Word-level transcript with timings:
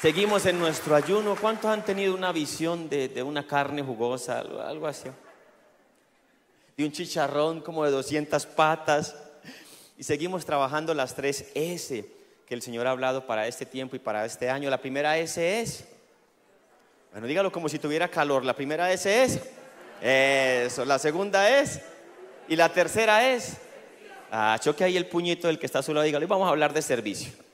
Seguimos 0.00 0.46
en 0.46 0.58
nuestro 0.58 0.96
ayuno. 0.96 1.36
¿Cuántos 1.38 1.70
han 1.70 1.84
tenido 1.84 2.14
una 2.14 2.32
visión 2.32 2.88
de, 2.88 3.22
una 3.22 3.46
carne 3.46 3.82
jugosa, 3.82 4.38
algo, 4.38 4.86
así? 4.86 5.10
De 6.74 6.86
un 6.86 6.90
chicharrón 6.90 7.60
como 7.60 7.84
de 7.84 7.90
200 7.90 8.46
patas. 8.46 9.14
Y 9.98 10.02
seguimos 10.02 10.46
trabajando 10.46 10.94
las 10.94 11.14
tres 11.14 11.50
S 11.54 12.02
que 12.46 12.54
el 12.54 12.62
Señor 12.62 12.86
ha 12.86 12.92
hablado 12.92 13.26
para 13.26 13.46
este 13.46 13.66
tiempo 13.66 13.94
y 13.94 13.98
para 13.98 14.24
este 14.24 14.48
año. 14.48 14.70
La 14.70 14.80
primera 14.80 15.18
S 15.18 15.60
es, 15.60 15.84
bueno, 17.12 17.26
dígalo 17.26 17.52
como 17.52 17.68
si 17.68 17.78
tuviera 17.78 18.08
calor. 18.08 18.42
La 18.42 18.56
primera 18.56 18.90
S 18.90 19.22
es, 19.22 19.38
eso. 20.00 20.86
La 20.86 20.98
segunda 20.98 21.60
es, 21.60 21.82
y 22.48 22.56
la 22.56 22.72
tercera 22.72 23.28
es, 23.28 23.58
ah, 24.30 24.56
choque 24.62 24.82
ahí 24.82 24.96
el 24.96 25.08
puñito 25.08 25.46
del 25.46 25.58
que 25.58 25.66
está 25.66 25.80
a 25.80 25.82
su 25.82 25.92
lado, 25.92 26.06
dígalo. 26.06 26.24
Y 26.24 26.28
vamos 26.28 26.46
a 26.46 26.52
hablar 26.52 26.72
de 26.72 26.80
servicio. 26.80 27.49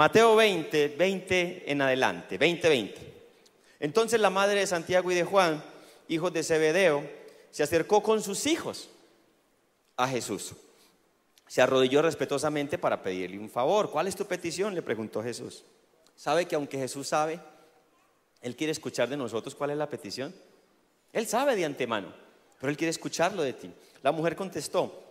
Mateo 0.00 0.34
20, 0.34 0.96
20 0.96 1.70
en 1.70 1.82
adelante, 1.82 2.38
20, 2.38 2.68
20. 2.70 3.14
Entonces 3.80 4.18
la 4.18 4.30
madre 4.30 4.60
de 4.60 4.66
Santiago 4.66 5.12
y 5.12 5.14
de 5.14 5.24
Juan, 5.24 5.62
hijos 6.08 6.32
de 6.32 6.42
Zebedeo, 6.42 7.06
se 7.50 7.62
acercó 7.62 8.02
con 8.02 8.22
sus 8.22 8.46
hijos 8.46 8.88
a 9.98 10.08
Jesús. 10.08 10.54
Se 11.46 11.60
arrodilló 11.60 12.00
respetuosamente 12.00 12.78
para 12.78 13.02
pedirle 13.02 13.38
un 13.38 13.50
favor. 13.50 13.90
¿Cuál 13.90 14.06
es 14.06 14.16
tu 14.16 14.24
petición? 14.24 14.74
Le 14.74 14.80
preguntó 14.80 15.22
Jesús. 15.22 15.64
¿Sabe 16.16 16.46
que 16.46 16.54
aunque 16.54 16.78
Jesús 16.78 17.08
sabe, 17.08 17.38
Él 18.40 18.56
quiere 18.56 18.70
escuchar 18.70 19.06
de 19.06 19.18
nosotros 19.18 19.54
cuál 19.54 19.68
es 19.68 19.76
la 19.76 19.90
petición? 19.90 20.34
Él 21.12 21.26
sabe 21.26 21.56
de 21.56 21.66
antemano, 21.66 22.10
pero 22.58 22.70
Él 22.70 22.78
quiere 22.78 22.90
escucharlo 22.90 23.42
de 23.42 23.52
ti. 23.52 23.70
La 24.02 24.12
mujer 24.12 24.34
contestó, 24.34 25.10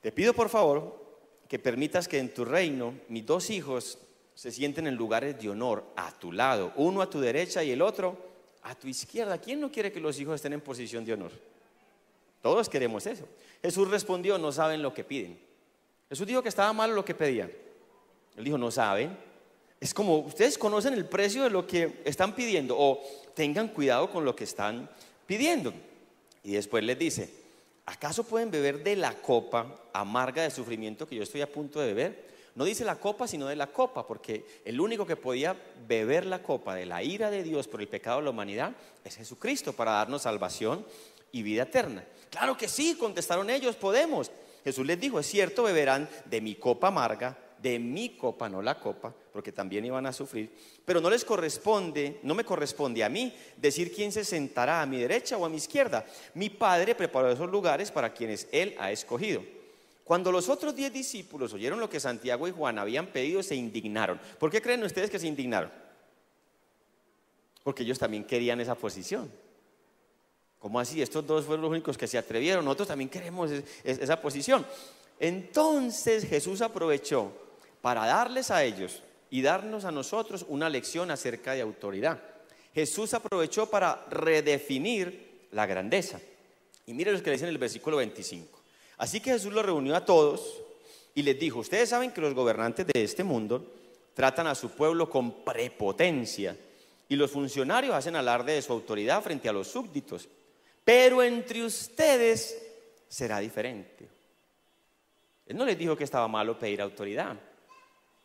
te 0.00 0.10
pido 0.10 0.32
por 0.32 0.48
favor 0.48 0.98
que 1.46 1.58
permitas 1.58 2.08
que 2.08 2.18
en 2.18 2.32
tu 2.32 2.46
reino 2.46 2.94
mis 3.10 3.26
dos 3.26 3.50
hijos 3.50 3.98
se 4.40 4.50
sienten 4.50 4.86
en 4.86 4.94
lugares 4.94 5.38
de 5.38 5.50
honor 5.50 5.84
a 5.96 6.10
tu 6.12 6.32
lado, 6.32 6.72
uno 6.76 7.02
a 7.02 7.10
tu 7.10 7.20
derecha 7.20 7.62
y 7.62 7.72
el 7.72 7.82
otro 7.82 8.16
a 8.62 8.74
tu 8.74 8.88
izquierda. 8.88 9.36
¿Quién 9.36 9.60
no 9.60 9.70
quiere 9.70 9.92
que 9.92 10.00
los 10.00 10.18
hijos 10.18 10.36
estén 10.36 10.54
en 10.54 10.62
posición 10.62 11.04
de 11.04 11.12
honor? 11.12 11.30
Todos 12.40 12.66
queremos 12.70 13.04
eso. 13.04 13.28
Jesús 13.60 13.90
respondió, 13.90 14.38
no 14.38 14.50
saben 14.50 14.80
lo 14.80 14.94
que 14.94 15.04
piden. 15.04 15.38
Jesús 16.08 16.26
dijo 16.26 16.42
que 16.42 16.48
estaba 16.48 16.72
malo 16.72 16.94
lo 16.94 17.04
que 17.04 17.14
pedían. 17.14 17.50
Él 18.34 18.44
dijo, 18.44 18.56
no 18.56 18.70
saben. 18.70 19.14
Es 19.78 19.92
como, 19.92 20.20
ustedes 20.20 20.56
conocen 20.56 20.94
el 20.94 21.04
precio 21.04 21.42
de 21.42 21.50
lo 21.50 21.66
que 21.66 22.00
están 22.06 22.34
pidiendo 22.34 22.76
o 22.78 23.02
tengan 23.34 23.68
cuidado 23.68 24.10
con 24.10 24.24
lo 24.24 24.34
que 24.34 24.44
están 24.44 24.88
pidiendo. 25.26 25.74
Y 26.44 26.52
después 26.52 26.82
les 26.82 26.98
dice, 26.98 27.30
¿acaso 27.84 28.24
pueden 28.24 28.50
beber 28.50 28.82
de 28.82 28.96
la 28.96 29.12
copa 29.12 29.82
amarga 29.92 30.44
de 30.44 30.50
sufrimiento 30.50 31.06
que 31.06 31.16
yo 31.16 31.24
estoy 31.24 31.42
a 31.42 31.52
punto 31.52 31.78
de 31.78 31.88
beber? 31.88 32.30
No 32.54 32.64
dice 32.64 32.84
la 32.84 32.98
copa, 32.98 33.28
sino 33.28 33.46
de 33.46 33.56
la 33.56 33.68
copa, 33.68 34.06
porque 34.06 34.44
el 34.64 34.80
único 34.80 35.06
que 35.06 35.16
podía 35.16 35.56
beber 35.86 36.26
la 36.26 36.42
copa 36.42 36.74
de 36.74 36.86
la 36.86 37.02
ira 37.02 37.30
de 37.30 37.42
Dios 37.42 37.68
por 37.68 37.80
el 37.80 37.88
pecado 37.88 38.18
de 38.18 38.24
la 38.24 38.30
humanidad 38.30 38.72
es 39.04 39.16
Jesucristo 39.16 39.72
para 39.72 39.92
darnos 39.92 40.22
salvación 40.22 40.84
y 41.32 41.42
vida 41.42 41.62
eterna. 41.62 42.04
Claro 42.30 42.56
que 42.56 42.68
sí, 42.68 42.96
contestaron 42.96 43.50
ellos, 43.50 43.76
podemos. 43.76 44.30
Jesús 44.64 44.86
les 44.86 45.00
dijo, 45.00 45.18
es 45.18 45.26
cierto, 45.26 45.62
beberán 45.62 46.08
de 46.26 46.40
mi 46.40 46.56
copa 46.56 46.88
amarga, 46.88 47.36
de 47.60 47.78
mi 47.78 48.10
copa, 48.10 48.48
no 48.48 48.62
la 48.62 48.78
copa, 48.78 49.14
porque 49.32 49.52
también 49.52 49.84
iban 49.84 50.06
a 50.06 50.12
sufrir, 50.12 50.50
pero 50.84 51.00
no 51.00 51.10
les 51.10 51.24
corresponde, 51.24 52.18
no 52.22 52.34
me 52.34 52.44
corresponde 52.44 53.04
a 53.04 53.08
mí 53.08 53.34
decir 53.56 53.92
quién 53.94 54.12
se 54.12 54.24
sentará 54.24 54.82
a 54.82 54.86
mi 54.86 54.98
derecha 54.98 55.36
o 55.36 55.44
a 55.44 55.48
mi 55.48 55.56
izquierda. 55.56 56.04
Mi 56.34 56.50
Padre 56.50 56.94
preparó 56.94 57.30
esos 57.30 57.50
lugares 57.50 57.90
para 57.90 58.12
quienes 58.12 58.48
Él 58.50 58.74
ha 58.78 58.90
escogido. 58.90 59.42
Cuando 60.10 60.32
los 60.32 60.48
otros 60.48 60.74
diez 60.74 60.92
discípulos 60.92 61.52
oyeron 61.52 61.78
lo 61.78 61.88
que 61.88 62.00
Santiago 62.00 62.48
y 62.48 62.50
Juan 62.50 62.80
habían 62.80 63.06
pedido, 63.06 63.44
se 63.44 63.54
indignaron. 63.54 64.20
¿Por 64.40 64.50
qué 64.50 64.60
creen 64.60 64.82
ustedes 64.82 65.08
que 65.08 65.20
se 65.20 65.28
indignaron? 65.28 65.70
Porque 67.62 67.84
ellos 67.84 67.96
también 67.96 68.24
querían 68.24 68.60
esa 68.60 68.74
posición. 68.74 69.30
¿Cómo 70.58 70.80
así? 70.80 71.00
Estos 71.00 71.24
dos 71.24 71.44
fueron 71.44 71.62
los 71.62 71.70
únicos 71.70 71.96
que 71.96 72.08
se 72.08 72.18
atrevieron. 72.18 72.64
Nosotros 72.64 72.88
también 72.88 73.08
queremos 73.08 73.52
esa 73.84 74.20
posición. 74.20 74.66
Entonces 75.20 76.24
Jesús 76.24 76.60
aprovechó 76.60 77.30
para 77.80 78.04
darles 78.04 78.50
a 78.50 78.64
ellos 78.64 79.04
y 79.30 79.42
darnos 79.42 79.84
a 79.84 79.92
nosotros 79.92 80.44
una 80.48 80.68
lección 80.68 81.12
acerca 81.12 81.52
de 81.52 81.60
autoridad. 81.60 82.20
Jesús 82.74 83.14
aprovechó 83.14 83.70
para 83.70 84.06
redefinir 84.10 85.46
la 85.52 85.66
grandeza. 85.66 86.18
Y 86.84 86.94
mire 86.94 87.12
lo 87.12 87.22
que 87.22 87.30
dice 87.30 87.44
en 87.44 87.50
el 87.50 87.58
versículo 87.58 87.98
25. 87.98 88.59
Así 89.00 89.18
que 89.20 89.32
Jesús 89.32 89.54
los 89.54 89.64
reunió 89.64 89.96
a 89.96 90.04
todos 90.04 90.60
y 91.14 91.22
les 91.22 91.38
dijo, 91.38 91.60
ustedes 91.60 91.88
saben 91.88 92.12
que 92.12 92.20
los 92.20 92.34
gobernantes 92.34 92.86
de 92.86 93.02
este 93.02 93.24
mundo 93.24 93.64
tratan 94.12 94.46
a 94.46 94.54
su 94.54 94.72
pueblo 94.72 95.08
con 95.08 95.42
prepotencia 95.42 96.54
y 97.08 97.16
los 97.16 97.30
funcionarios 97.30 97.94
hacen 97.94 98.14
alarde 98.14 98.52
de 98.52 98.60
su 98.60 98.74
autoridad 98.74 99.22
frente 99.22 99.48
a 99.48 99.54
los 99.54 99.68
súbditos, 99.68 100.28
pero 100.84 101.22
entre 101.22 101.64
ustedes 101.64 102.62
será 103.08 103.38
diferente. 103.38 104.06
Él 105.46 105.56
no 105.56 105.64
les 105.64 105.78
dijo 105.78 105.96
que 105.96 106.04
estaba 106.04 106.28
malo 106.28 106.58
pedir 106.58 106.82
autoridad. 106.82 107.40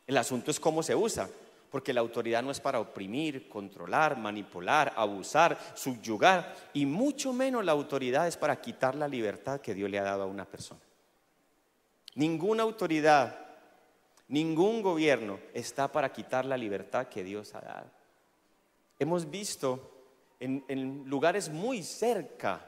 El 0.06 0.18
asunto 0.18 0.52
es 0.52 0.60
cómo 0.60 0.84
se 0.84 0.94
usa, 0.94 1.30
porque 1.76 1.92
la 1.92 2.00
autoridad 2.00 2.42
no 2.42 2.52
es 2.52 2.62
para 2.62 2.80
oprimir, 2.80 3.50
controlar, 3.50 4.18
manipular, 4.18 4.94
abusar, 4.96 5.60
subyugar, 5.74 6.56
y 6.74 6.86
mucho 6.86 7.34
menos 7.34 7.66
la 7.66 7.74
autoridad 7.74 8.30
es 8.30 8.38
para 8.38 8.62
quitar 8.62 8.96
la 8.96 9.10
libertad 9.10 9.60
que 9.60 9.74
Dios 9.74 9.90
le 9.90 10.00
ha 10.00 10.04
dado 10.04 10.24
a 10.24 10.26
una 10.26 10.46
persona. 10.46 10.80
Ninguna 12.14 12.64
autoridad, 12.64 13.38
ningún 14.30 14.82
gobierno 14.82 15.38
está 15.54 15.92
para 15.92 16.14
quitar 16.14 16.46
la 16.46 16.56
libertad 16.56 17.10
que 17.10 17.26
Dios 17.26 17.54
ha 17.56 17.60
dado. 17.60 17.92
Hemos 18.98 19.30
visto 19.30 19.92
en, 20.40 21.04
lugares 21.08 21.50
muy 21.50 21.84
cerca 21.84 22.66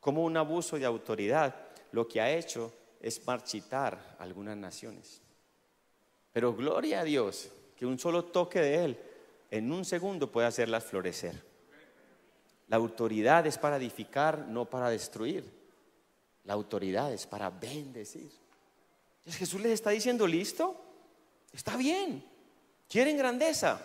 como 0.00 0.24
un 0.24 0.36
abuso 0.36 0.80
de 0.80 0.84
autoridad 0.84 1.54
lo 1.92 2.08
que 2.08 2.20
ha 2.20 2.28
hecho 2.28 2.72
es 3.00 3.24
marchitar 3.24 4.16
algunas 4.18 4.56
naciones. 4.56 5.22
Pero 6.32 6.52
gloria 6.56 7.02
a 7.02 7.04
Dios 7.04 7.52
que 7.82 7.86
un 7.86 7.98
solo 7.98 8.26
toque 8.26 8.60
de 8.60 8.84
Él 8.84 8.98
en 9.50 9.72
un 9.72 9.84
segundo 9.84 10.30
puede 10.30 10.46
hacerlas 10.46 10.84
florecer. 10.84 11.34
La 12.68 12.76
autoridad 12.76 13.44
es 13.44 13.58
para 13.58 13.76
edificar, 13.76 14.46
no 14.46 14.66
para 14.66 14.88
destruir. 14.88 15.50
La 16.44 16.52
autoridad 16.52 17.12
es 17.12 17.26
para 17.26 17.50
bendecir. 17.50 18.30
Jesús 19.26 19.60
les 19.60 19.72
está 19.72 19.90
diciendo, 19.90 20.28
listo, 20.28 20.80
está 21.52 21.76
bien. 21.76 22.24
Quieren 22.88 23.16
grandeza, 23.16 23.84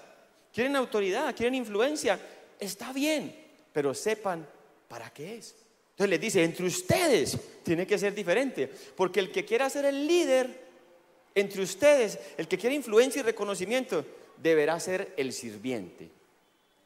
quieren 0.53 0.75
autoridad, 0.75 1.35
quieren 1.35 1.55
influencia, 1.55 2.19
está 2.59 2.93
bien, 2.93 3.35
pero 3.73 3.95
sepan 3.95 4.47
para 4.87 5.09
qué 5.09 5.37
es. 5.37 5.55
Entonces 5.89 6.09
les 6.11 6.21
dice, 6.21 6.43
entre 6.43 6.67
ustedes 6.67 7.35
tiene 7.63 7.87
que 7.87 7.97
ser 7.97 8.13
diferente, 8.13 8.71
porque 8.95 9.21
el 9.21 9.31
que 9.31 9.43
quiera 9.43 9.71
ser 9.71 9.85
el 9.85 10.05
líder 10.05 10.66
entre 11.37 11.61
ustedes, 11.61 12.17
el 12.35 12.47
que 12.47 12.57
quiere 12.57 12.75
influencia 12.75 13.19
y 13.19 13.23
reconocimiento, 13.23 14.03
deberá 14.37 14.79
ser 14.79 15.13
el 15.17 15.31
sirviente. 15.31 16.09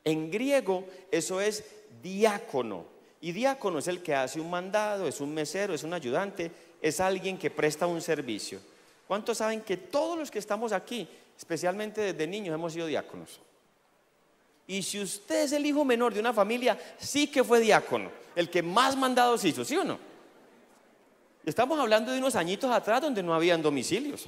En 0.03 0.29
griego 0.29 0.85
eso 1.09 1.39
es 1.39 1.63
diácono. 2.03 2.83
Y 3.21 3.31
diácono 3.31 3.79
es 3.79 3.87
el 3.87 4.01
que 4.03 4.13
hace 4.13 4.41
un 4.41 4.49
mandado, 4.49 5.07
es 5.07 5.21
un 5.21 5.33
mesero, 5.33 5.73
es 5.73 5.83
un 5.83 5.93
ayudante, 5.93 6.51
es 6.81 6.99
alguien 6.99 7.37
que 7.37 7.49
presta 7.49 7.87
un 7.87 8.01
servicio. 8.01 8.59
¿Cuántos 9.07 9.37
saben 9.37 9.61
que 9.61 9.77
todos 9.77 10.19
los 10.19 10.29
que 10.29 10.39
estamos 10.39 10.73
aquí, 10.73 11.07
especialmente 11.37 12.01
desde 12.01 12.27
niños, 12.27 12.53
hemos 12.53 12.73
sido 12.73 12.87
diáconos? 12.87 13.39
Y 14.67 14.83
si 14.83 14.99
usted 14.99 15.43
es 15.43 15.53
el 15.53 15.65
hijo 15.65 15.85
menor 15.85 16.13
de 16.13 16.19
una 16.19 16.33
familia, 16.33 16.77
sí 16.97 17.27
que 17.27 17.41
fue 17.41 17.61
diácono, 17.61 18.11
el 18.35 18.49
que 18.49 18.61
más 18.61 18.97
mandados 18.97 19.45
hizo, 19.45 19.63
¿sí 19.63 19.77
o 19.77 19.85
no? 19.85 19.97
Estamos 21.45 21.79
hablando 21.79 22.11
de 22.11 22.17
unos 22.17 22.35
añitos 22.35 22.69
atrás 22.69 23.01
donde 23.01 23.23
no 23.23 23.33
habían 23.33 23.61
domicilios 23.61 24.27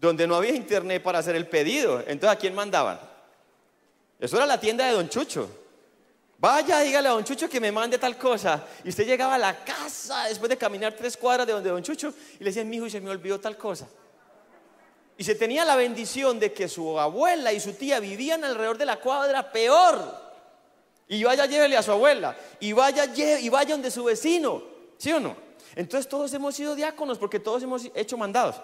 donde 0.00 0.26
no 0.26 0.36
había 0.36 0.54
internet 0.54 1.02
para 1.02 1.18
hacer 1.18 1.36
el 1.36 1.48
pedido. 1.48 2.00
Entonces, 2.00 2.30
¿a 2.30 2.36
quién 2.36 2.54
mandaban? 2.54 3.00
Eso 4.18 4.36
era 4.36 4.46
la 4.46 4.60
tienda 4.60 4.86
de 4.86 4.92
Don 4.92 5.08
Chucho. 5.08 5.48
Vaya, 6.38 6.80
dígale 6.80 7.08
a 7.08 7.12
Don 7.12 7.24
Chucho 7.24 7.48
que 7.48 7.60
me 7.60 7.72
mande 7.72 7.98
tal 7.98 8.18
cosa. 8.18 8.64
Y 8.84 8.90
usted 8.90 9.06
llegaba 9.06 9.34
a 9.34 9.38
la 9.38 9.64
casa 9.64 10.24
después 10.28 10.48
de 10.48 10.56
caminar 10.56 10.94
tres 10.94 11.16
cuadras 11.16 11.46
de 11.46 11.52
donde 11.52 11.70
Don 11.70 11.82
Chucho 11.82 12.12
y 12.34 12.44
le 12.44 12.50
decía, 12.50 12.64
mi 12.64 12.76
hijo, 12.76 12.88
se 12.88 13.00
me 13.00 13.10
olvidó 13.10 13.40
tal 13.40 13.56
cosa. 13.56 13.88
Y 15.16 15.24
se 15.24 15.36
tenía 15.36 15.64
la 15.64 15.76
bendición 15.76 16.40
de 16.40 16.52
que 16.52 16.68
su 16.68 16.98
abuela 16.98 17.52
y 17.52 17.60
su 17.60 17.72
tía 17.74 18.00
vivían 18.00 18.44
alrededor 18.44 18.76
de 18.76 18.84
la 18.84 18.96
cuadra 18.96 19.52
peor. 19.52 20.22
Y 21.06 21.22
vaya, 21.22 21.46
llévele 21.46 21.76
a 21.76 21.82
su 21.82 21.92
abuela. 21.92 22.36
Y 22.60 22.72
vaya, 22.72 23.04
y 23.06 23.48
vaya 23.48 23.74
donde 23.74 23.90
su 23.90 24.04
vecino. 24.04 24.62
¿Sí 24.98 25.12
o 25.12 25.20
no? 25.20 25.36
Entonces 25.76 26.08
todos 26.08 26.32
hemos 26.34 26.54
sido 26.54 26.74
diáconos 26.74 27.18
porque 27.18 27.40
todos 27.40 27.62
hemos 27.62 27.90
hecho 27.94 28.16
mandados. 28.16 28.56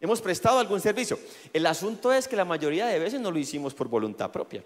Hemos 0.00 0.22
prestado 0.22 0.58
algún 0.58 0.80
servicio. 0.80 1.18
El 1.52 1.66
asunto 1.66 2.12
es 2.12 2.26
que 2.26 2.36
la 2.36 2.46
mayoría 2.46 2.86
de 2.86 2.98
veces 2.98 3.20
no 3.20 3.30
lo 3.30 3.38
hicimos 3.38 3.74
por 3.74 3.88
voluntad 3.88 4.32
propia. 4.32 4.64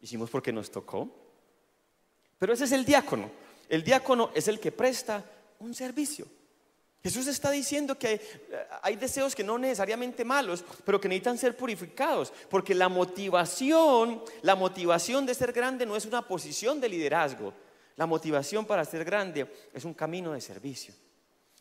Hicimos 0.00 0.28
porque 0.28 0.52
nos 0.52 0.70
tocó. 0.70 1.08
Pero 2.38 2.52
ese 2.52 2.64
es 2.64 2.72
el 2.72 2.84
diácono. 2.84 3.30
El 3.68 3.84
diácono 3.84 4.30
es 4.34 4.48
el 4.48 4.58
que 4.58 4.72
presta 4.72 5.24
un 5.60 5.72
servicio. 5.72 6.26
Jesús 7.02 7.28
está 7.28 7.52
diciendo 7.52 7.96
que 7.96 8.20
hay, 8.82 8.96
deseos 8.96 9.36
que 9.36 9.44
no 9.44 9.58
necesariamente 9.58 10.24
malos, 10.24 10.64
pero 10.84 11.00
que 11.00 11.08
necesitan 11.08 11.38
ser 11.38 11.56
purificados, 11.56 12.32
porque 12.50 12.74
la 12.74 12.88
motivación, 12.88 14.20
la 14.42 14.56
motivación 14.56 15.24
de 15.24 15.34
ser 15.34 15.52
grande 15.52 15.86
no 15.86 15.94
es 15.94 16.04
una 16.04 16.26
posición 16.26 16.80
de 16.80 16.88
liderazgo. 16.88 17.52
La 17.94 18.06
motivación 18.06 18.66
para 18.66 18.84
ser 18.84 19.04
grande 19.04 19.46
es 19.72 19.84
un 19.84 19.94
camino 19.94 20.32
de 20.32 20.40
servicio. 20.40 20.94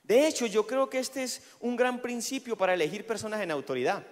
De 0.07 0.27
hecho, 0.27 0.45
yo 0.45 0.67
creo 0.67 0.89
que 0.89 0.99
este 0.99 1.23
es 1.23 1.41
un 1.59 1.75
gran 1.75 2.01
principio 2.01 2.55
para 2.55 2.73
elegir 2.73 3.05
personas 3.05 3.41
en 3.41 3.51
autoridad. 3.51 4.03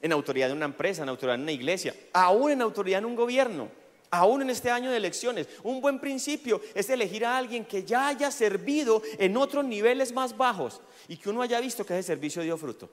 En 0.00 0.12
autoridad 0.12 0.48
de 0.48 0.54
una 0.54 0.64
empresa, 0.64 1.02
en 1.02 1.08
autoridad 1.08 1.36
de 1.36 1.42
una 1.42 1.52
iglesia, 1.52 1.94
aún 2.12 2.50
en 2.50 2.62
autoridad 2.62 2.98
en 2.98 3.06
un 3.06 3.16
gobierno 3.16 3.82
aún 4.12 4.42
en 4.42 4.50
este 4.50 4.70
año 4.70 4.90
de 4.90 4.98
elecciones. 4.98 5.48
Un 5.64 5.80
buen 5.80 5.98
principio 5.98 6.60
es 6.74 6.88
elegir 6.90 7.24
a 7.24 7.36
alguien 7.36 7.64
que 7.64 7.82
ya 7.82 8.08
haya 8.08 8.30
servido 8.30 9.02
en 9.18 9.36
otros 9.36 9.64
niveles 9.64 10.12
más 10.12 10.36
bajos 10.36 10.80
y 11.08 11.16
que 11.16 11.30
uno 11.30 11.42
haya 11.42 11.58
visto 11.60 11.84
que 11.84 11.98
ese 11.98 12.08
servicio 12.08 12.42
dio 12.42 12.56
fruto. 12.56 12.90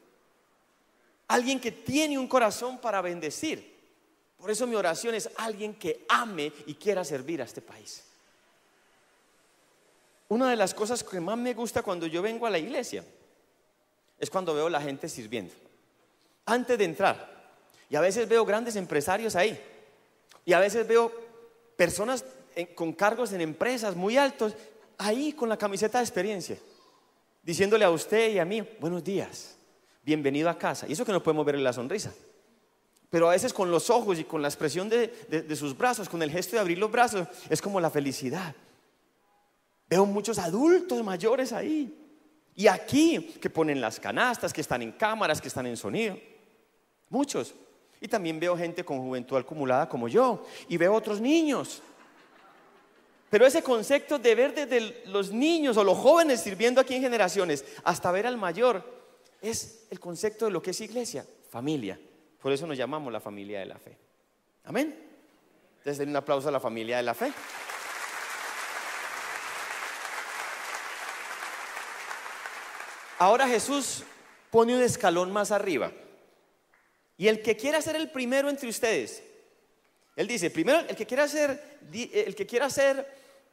Alguien 1.28 1.60
que 1.60 1.72
tiene 1.72 2.18
un 2.18 2.28
corazón 2.28 2.80
para 2.80 3.02
bendecir. 3.02 3.78
Por 4.38 4.50
eso 4.50 4.66
mi 4.66 4.76
oración 4.76 5.14
es 5.14 5.30
alguien 5.36 5.76
que 5.76 6.06
ame 6.08 6.54
y 6.66 6.74
quiera 6.76 7.04
servir 7.04 7.42
a 7.42 7.46
este 7.46 7.62
país. 7.62 8.06
Una 10.30 10.52
de 10.52 10.56
las 10.56 10.74
cosas 10.74 11.04
que 11.04 11.20
más 11.20 11.38
me 11.38 11.54
gusta 11.54 11.82
cuando 11.82 12.06
yo 12.06 12.22
vengo 12.22 12.46
a 12.46 12.52
la 12.52 12.60
iglesia 12.60 13.04
es 14.20 14.30
cuando 14.30 14.54
veo 14.54 14.70
la 14.70 14.80
gente 14.80 15.10
sirviendo. 15.10 15.54
Antes 16.46 16.78
de 16.78 16.86
entrar. 16.86 17.40
Y 17.90 17.96
a 17.96 18.02
veces 18.02 18.30
veo 18.30 18.46
grandes 18.46 18.76
empresarios 18.76 19.36
ahí 19.36 19.60
y 20.46 20.54
a 20.54 20.60
veces 20.60 20.88
veo 20.88 21.12
personas 21.76 22.24
con 22.76 22.94
cargos 22.94 23.34
en 23.34 23.42
empresas 23.42 23.96
muy 23.96 24.18
altos 24.18 24.54
ahí 25.00 25.34
con 25.34 25.50
la 25.50 25.58
camiseta 25.58 25.98
de 25.98 26.04
experiencia, 26.04 26.58
diciéndole 27.42 27.86
a 27.86 27.90
usted 27.90 28.32
y 28.32 28.38
a 28.38 28.46
mí, 28.46 28.62
buenos 28.80 29.04
días, 29.04 29.56
bienvenido 30.04 30.50
a 30.50 30.58
casa. 30.58 30.88
Y 30.88 30.94
eso 30.94 31.06
que 31.06 31.12
no 31.12 31.24
podemos 31.24 31.46
ver 31.46 31.56
en 31.56 31.64
la 31.64 31.74
sonrisa. 31.74 32.14
Pero 33.10 33.28
a 33.28 33.32
veces 33.32 33.52
con 33.52 33.72
los 33.72 33.90
ojos 33.90 34.20
y 34.20 34.26
con 34.26 34.44
la 34.44 34.48
expresión 34.48 34.90
de, 34.90 35.08
de 35.30 35.56
sus 35.56 35.76
brazos, 35.76 36.08
con 36.08 36.22
el 36.22 36.30
gesto 36.30 36.56
de 36.56 36.60
abrir 36.60 36.78
los 36.78 36.92
brazos, 36.92 37.28
es 37.50 37.60
como 37.60 37.80
la 37.80 37.90
felicidad. 37.90 38.54
Veo 39.90 40.06
muchos 40.06 40.38
adultos 40.38 41.04
mayores 41.04 41.52
ahí. 41.52 41.96
Y 42.56 42.68
aquí 42.68 43.38
que 43.42 43.50
ponen 43.50 43.82
las 43.82 44.00
canastas, 44.00 44.54
que 44.54 44.62
están 44.62 44.82
en 44.82 44.92
cámaras, 44.92 45.42
que 45.42 45.48
están 45.48 45.66
en 45.66 45.78
sonido. 45.78 46.18
Muchos. 47.10 47.56
Y 48.02 48.08
también 48.08 48.40
veo 48.40 48.56
gente 48.56 48.86
con 48.86 49.00
juventud 49.00 49.38
acumulada 49.38 49.90
como 49.90 50.08
yo. 50.08 50.46
Y 50.68 50.78
veo 50.78 50.94
otros 50.94 51.20
niños. 51.20 51.82
Pero 53.30 53.46
ese 53.46 53.64
concepto 53.64 54.20
de 54.20 54.36
ver 54.36 54.54
desde 54.54 55.04
los 55.08 55.32
niños 55.32 55.78
o 55.78 55.84
los 55.84 55.98
jóvenes 55.98 56.42
sirviendo 56.42 56.82
aquí 56.82 56.96
en 56.96 57.02
generaciones 57.02 57.64
hasta 57.84 58.12
ver 58.12 58.26
al 58.26 58.38
mayor 58.38 58.84
es 59.42 59.88
el 59.90 60.00
concepto 60.00 60.46
de 60.46 60.52
lo 60.52 60.62
que 60.62 60.72
es 60.72 60.82
iglesia, 60.82 61.26
familia. 61.50 62.00
Por 62.42 62.52
eso 62.52 62.66
nos 62.66 62.78
llamamos 62.78 63.14
la 63.14 63.20
familia 63.20 63.60
de 63.60 63.66
la 63.66 63.78
fe. 63.78 63.98
Amén. 64.64 64.96
Entonces, 65.78 66.08
un 66.08 66.16
aplauso 66.16 66.50
a 66.50 66.52
la 66.52 66.60
familia 66.60 66.98
de 66.98 67.04
la 67.04 67.14
fe. 67.14 67.32
Ahora 73.20 73.48
Jesús 73.50 74.04
pone 74.50 74.74
un 74.74 74.82
escalón 74.82 75.32
más 75.32 75.52
arriba. 75.52 75.92
Y 77.18 77.28
el 77.28 77.42
que 77.42 77.58
quiera 77.58 77.82
ser 77.82 77.98
el 77.98 78.10
primero 78.10 78.50
entre 78.50 78.70
ustedes, 78.70 79.22
él 80.16 80.26
dice, 80.26 80.50
primero 80.50 80.80
el 80.80 80.96
que 80.96 81.06
quiera 81.06 81.28
ser, 81.28 81.80
el 81.92 82.34
que 82.34 82.48
quiera 82.48 82.70
ser, 82.70 83.06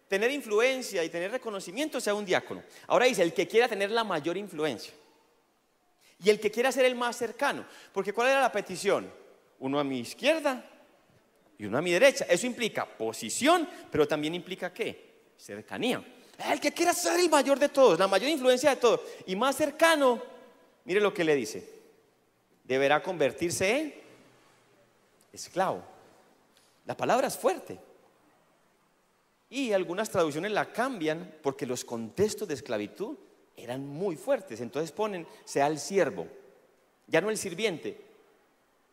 tener 0.07 0.31
influencia 0.31 1.03
y 1.03 1.09
tener 1.09 1.33
reconocimiento 1.33 2.01
sea 2.01 2.15
un 2.15 2.25
diácono. 2.25 2.63
Ahora 2.87 3.07
dice, 3.07 3.25
el 3.25 3.35
que 3.35 3.49
quiera 3.49 3.69
tener 3.69 3.91
la 3.91 4.05
mayor 4.05 4.37
influencia. 4.37 4.95
Y 6.23 6.31
el 6.31 6.39
que 6.39 6.53
quiera 6.53 6.71
ser 6.71 6.85
el 6.85 6.95
más 6.95 7.17
cercano. 7.17 7.67
Porque 7.93 8.13
¿cuál 8.13 8.29
era 8.29 8.41
la 8.41 8.53
petición? 8.53 9.13
Uno 9.59 9.81
a 9.81 9.85
mi 9.85 9.99
izquierda 9.99 10.65
y 11.59 11.67
uno 11.67 11.77
a 11.77 11.83
mi 11.83 11.91
derecha. 11.91 12.25
Eso 12.29 12.47
implica 12.47 12.87
posición, 12.87 13.69
pero 13.91 14.07
también 14.07 14.35
implica 14.35 14.73
qué? 14.73 15.33
Cercanía. 15.37 16.05
El 16.39 16.61
que 16.61 16.73
quiera 16.73 16.93
ser 16.93 17.19
el 17.19 17.31
mayor 17.31 17.59
de 17.59 17.69
todos, 17.69 17.99
la 17.99 18.09
mayor 18.09 18.31
influencia 18.31 18.71
de 18.71 18.77
todos 18.77 19.01
y 19.27 19.35
más 19.37 19.57
cercano, 19.57 20.23
mire 20.85 21.01
lo 21.01 21.13
que 21.15 21.25
le 21.25 21.35
dice 21.35 21.77
deberá 22.67 23.03
convertirse 23.03 23.79
en 23.79 23.95
esclavo. 25.33 25.83
La 26.85 26.97
palabra 26.97 27.29
es 27.29 27.37
fuerte. 27.37 27.79
Y 29.49 29.73
algunas 29.73 30.11
traducciones 30.11 30.51
la 30.51 30.73
cambian 30.73 31.37
porque 31.43 31.67
los 31.67 31.85
contextos 31.85 32.49
de 32.49 32.55
esclavitud 32.55 33.17
eran 33.57 33.87
muy 33.87 34.17
fuertes. 34.17 34.61
Entonces 34.61 34.91
ponen, 34.93 35.27
sea 35.45 35.69
el 35.69 35.79
siervo, 35.79 36.27
ya 37.07 37.21
no 37.21 37.31
el 37.31 37.39
sirviente, 37.39 38.01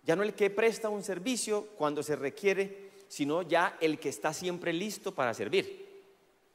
ya 0.04 0.16
no 0.16 0.24
el 0.24 0.36
que 0.36 0.50
presta 0.52 0.90
un 0.90 1.04
servicio 1.04 1.70
cuando 1.76 2.04
se 2.04 2.16
requiere, 2.16 2.92
sino 3.08 3.42
ya 3.42 3.78
el 3.82 4.00
que 4.00 4.10
está 4.10 4.34
siempre 4.34 4.72
listo 4.72 5.14
para 5.14 5.34
servir. 5.34 5.83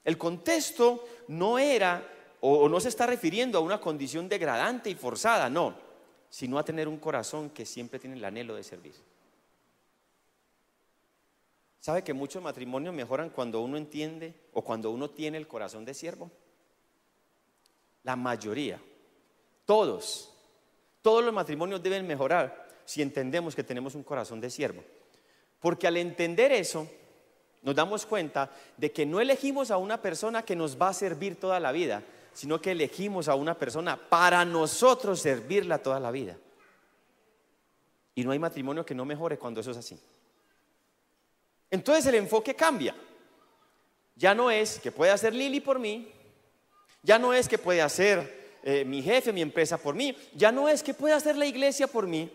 El 0.04 0.16
contexto 0.16 1.04
no 1.28 1.58
era 1.58 2.06
o 2.40 2.68
no 2.68 2.80
se 2.80 2.88
está 2.88 3.06
refiriendo 3.06 3.58
a 3.58 3.62
una 3.62 3.80
condición 3.80 4.28
degradante 4.28 4.90
y 4.90 4.94
forzada, 4.94 5.50
no 5.50 5.88
sino 6.30 6.58
a 6.58 6.64
tener 6.64 6.88
un 6.88 6.98
corazón 6.98 7.50
que 7.50 7.64
siempre 7.64 7.98
tiene 7.98 8.16
el 8.16 8.24
anhelo 8.24 8.54
de 8.54 8.64
servir. 8.64 8.94
¿Sabe 11.80 12.04
que 12.04 12.12
muchos 12.12 12.42
matrimonios 12.42 12.94
mejoran 12.94 13.30
cuando 13.30 13.60
uno 13.60 13.76
entiende 13.76 14.34
o 14.52 14.62
cuando 14.62 14.90
uno 14.90 15.10
tiene 15.10 15.38
el 15.38 15.48
corazón 15.48 15.84
de 15.84 15.94
siervo? 15.94 16.30
La 18.02 18.16
mayoría, 18.16 18.80
todos, 19.64 20.34
todos 21.00 21.24
los 21.24 21.32
matrimonios 21.32 21.82
deben 21.82 22.06
mejorar 22.06 22.68
si 22.84 23.00
entendemos 23.00 23.54
que 23.54 23.64
tenemos 23.64 23.94
un 23.94 24.02
corazón 24.02 24.40
de 24.40 24.50
siervo. 24.50 24.82
Porque 25.60 25.86
al 25.86 25.96
entender 25.96 26.52
eso, 26.52 26.88
nos 27.62 27.74
damos 27.74 28.06
cuenta 28.06 28.50
de 28.76 28.92
que 28.92 29.04
no 29.04 29.20
elegimos 29.20 29.70
a 29.70 29.76
una 29.76 30.00
persona 30.00 30.42
que 30.42 30.56
nos 30.56 30.80
va 30.80 30.88
a 30.88 30.94
servir 30.94 31.36
toda 31.36 31.58
la 31.60 31.72
vida, 31.72 32.02
sino 32.32 32.60
que 32.60 32.70
elegimos 32.70 33.28
a 33.28 33.34
una 33.34 33.58
persona 33.58 33.96
para 33.96 34.44
nosotros 34.44 35.20
servirla 35.20 35.78
toda 35.78 35.98
la 36.00 36.10
vida. 36.10 36.36
Y 38.14 38.24
no 38.24 38.30
hay 38.30 38.38
matrimonio 38.38 38.84
que 38.86 38.94
no 38.94 39.04
mejore 39.04 39.38
cuando 39.38 39.60
eso 39.60 39.70
es 39.70 39.76
así. 39.76 39.98
Entonces 41.70 42.06
el 42.06 42.14
enfoque 42.14 42.54
cambia. 42.54 42.94
Ya 44.16 44.34
no 44.34 44.50
es 44.50 44.80
que 44.80 44.90
puede 44.90 45.12
hacer 45.12 45.34
Lili 45.34 45.60
por 45.60 45.78
mí, 45.78 46.10
ya 47.02 47.18
no 47.18 47.32
es 47.32 47.48
que 47.48 47.58
puede 47.58 47.82
hacer 47.82 48.58
eh, 48.64 48.84
mi 48.84 49.02
jefe, 49.02 49.32
mi 49.32 49.42
empresa 49.42 49.78
por 49.78 49.94
mí, 49.94 50.16
ya 50.34 50.50
no 50.50 50.68
es 50.68 50.82
que 50.82 50.94
puede 50.94 51.14
hacer 51.14 51.36
la 51.36 51.46
iglesia 51.46 51.86
por 51.86 52.06
mí, 52.08 52.30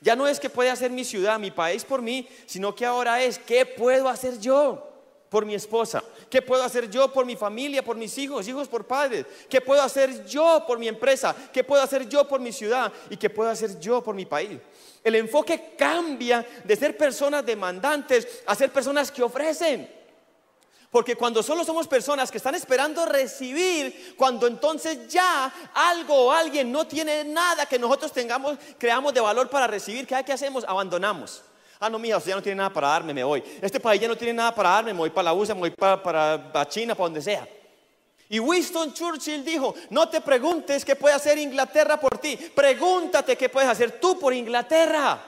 ya 0.00 0.16
no 0.16 0.26
es 0.26 0.40
que 0.40 0.50
puede 0.50 0.70
hacer 0.70 0.90
mi 0.90 1.04
ciudad, 1.04 1.38
mi 1.38 1.50
país 1.50 1.84
por 1.84 2.02
mí, 2.02 2.28
sino 2.46 2.74
que 2.74 2.86
ahora 2.86 3.22
es, 3.22 3.38
¿qué 3.38 3.66
puedo 3.66 4.08
hacer 4.08 4.38
yo? 4.38 4.90
por 5.30 5.46
mi 5.46 5.54
esposa? 5.54 6.02
¿Qué 6.28 6.42
puedo 6.42 6.62
hacer 6.62 6.90
yo 6.90 7.10
por 7.12 7.24
mi 7.24 7.36
familia, 7.36 7.84
por 7.84 7.96
mis 7.96 8.18
hijos, 8.18 8.46
hijos 8.48 8.68
por 8.68 8.86
padres? 8.86 9.24
¿Qué 9.48 9.60
puedo 9.60 9.80
hacer 9.80 10.26
yo 10.26 10.64
por 10.66 10.78
mi 10.78 10.88
empresa? 10.88 11.34
¿Qué 11.52 11.62
puedo 11.64 11.82
hacer 11.82 12.08
yo 12.08 12.26
por 12.26 12.40
mi 12.40 12.52
ciudad? 12.52 12.92
¿Y 13.08 13.16
qué 13.16 13.30
puedo 13.30 13.48
hacer 13.48 13.78
yo 13.78 14.02
por 14.02 14.14
mi 14.14 14.26
país? 14.26 14.58
El 15.02 15.14
enfoque 15.14 15.74
cambia 15.78 16.44
de 16.64 16.76
ser 16.76 16.96
personas 16.96 17.46
demandantes 17.46 18.42
a 18.44 18.54
ser 18.54 18.70
personas 18.70 19.10
que 19.10 19.22
ofrecen. 19.22 19.99
Porque 20.90 21.14
cuando 21.14 21.40
solo 21.42 21.64
somos 21.64 21.86
personas 21.86 22.32
que 22.32 22.38
están 22.38 22.56
esperando 22.56 23.06
recibir, 23.06 24.14
cuando 24.16 24.48
entonces 24.48 25.08
ya 25.08 25.52
algo 25.72 26.26
o 26.26 26.32
alguien 26.32 26.72
no 26.72 26.84
tiene 26.84 27.22
nada 27.22 27.66
que 27.66 27.78
nosotros 27.78 28.12
tengamos, 28.12 28.58
creamos 28.76 29.14
de 29.14 29.20
valor 29.20 29.48
para 29.48 29.68
recibir, 29.68 30.04
¿qué 30.04 30.32
hacemos? 30.32 30.64
Abandonamos. 30.66 31.42
Ah, 31.78 31.88
no, 31.88 31.98
mija, 31.98 32.18
usted 32.18 32.30
ya 32.30 32.36
no 32.36 32.42
tiene 32.42 32.56
nada 32.56 32.70
para 32.70 32.88
darme, 32.88 33.14
me 33.14 33.24
voy. 33.24 33.42
Este 33.62 33.78
país 33.78 34.00
ya 34.02 34.08
no 34.08 34.16
tiene 34.16 34.34
nada 34.34 34.52
para 34.52 34.68
darme, 34.70 34.92
me 34.92 34.98
voy 34.98 35.10
para 35.10 35.26
la 35.26 35.32
USA, 35.32 35.54
me 35.54 35.60
voy 35.60 35.70
para, 35.70 36.68
China, 36.68 36.94
para 36.94 37.06
donde 37.06 37.22
sea. 37.22 37.48
Y 38.28 38.38
Winston 38.38 38.92
Churchill 38.92 39.44
dijo, 39.44 39.74
no 39.90 40.08
te 40.08 40.20
preguntes 40.20 40.84
qué 40.84 40.96
puede 40.96 41.14
hacer 41.14 41.38
Inglaterra 41.38 41.98
por 41.98 42.18
ti, 42.18 42.36
pregúntate 42.36 43.36
qué 43.36 43.48
puedes 43.48 43.70
hacer 43.70 44.00
tú 44.00 44.18
por 44.18 44.34
Inglaterra. 44.34 45.18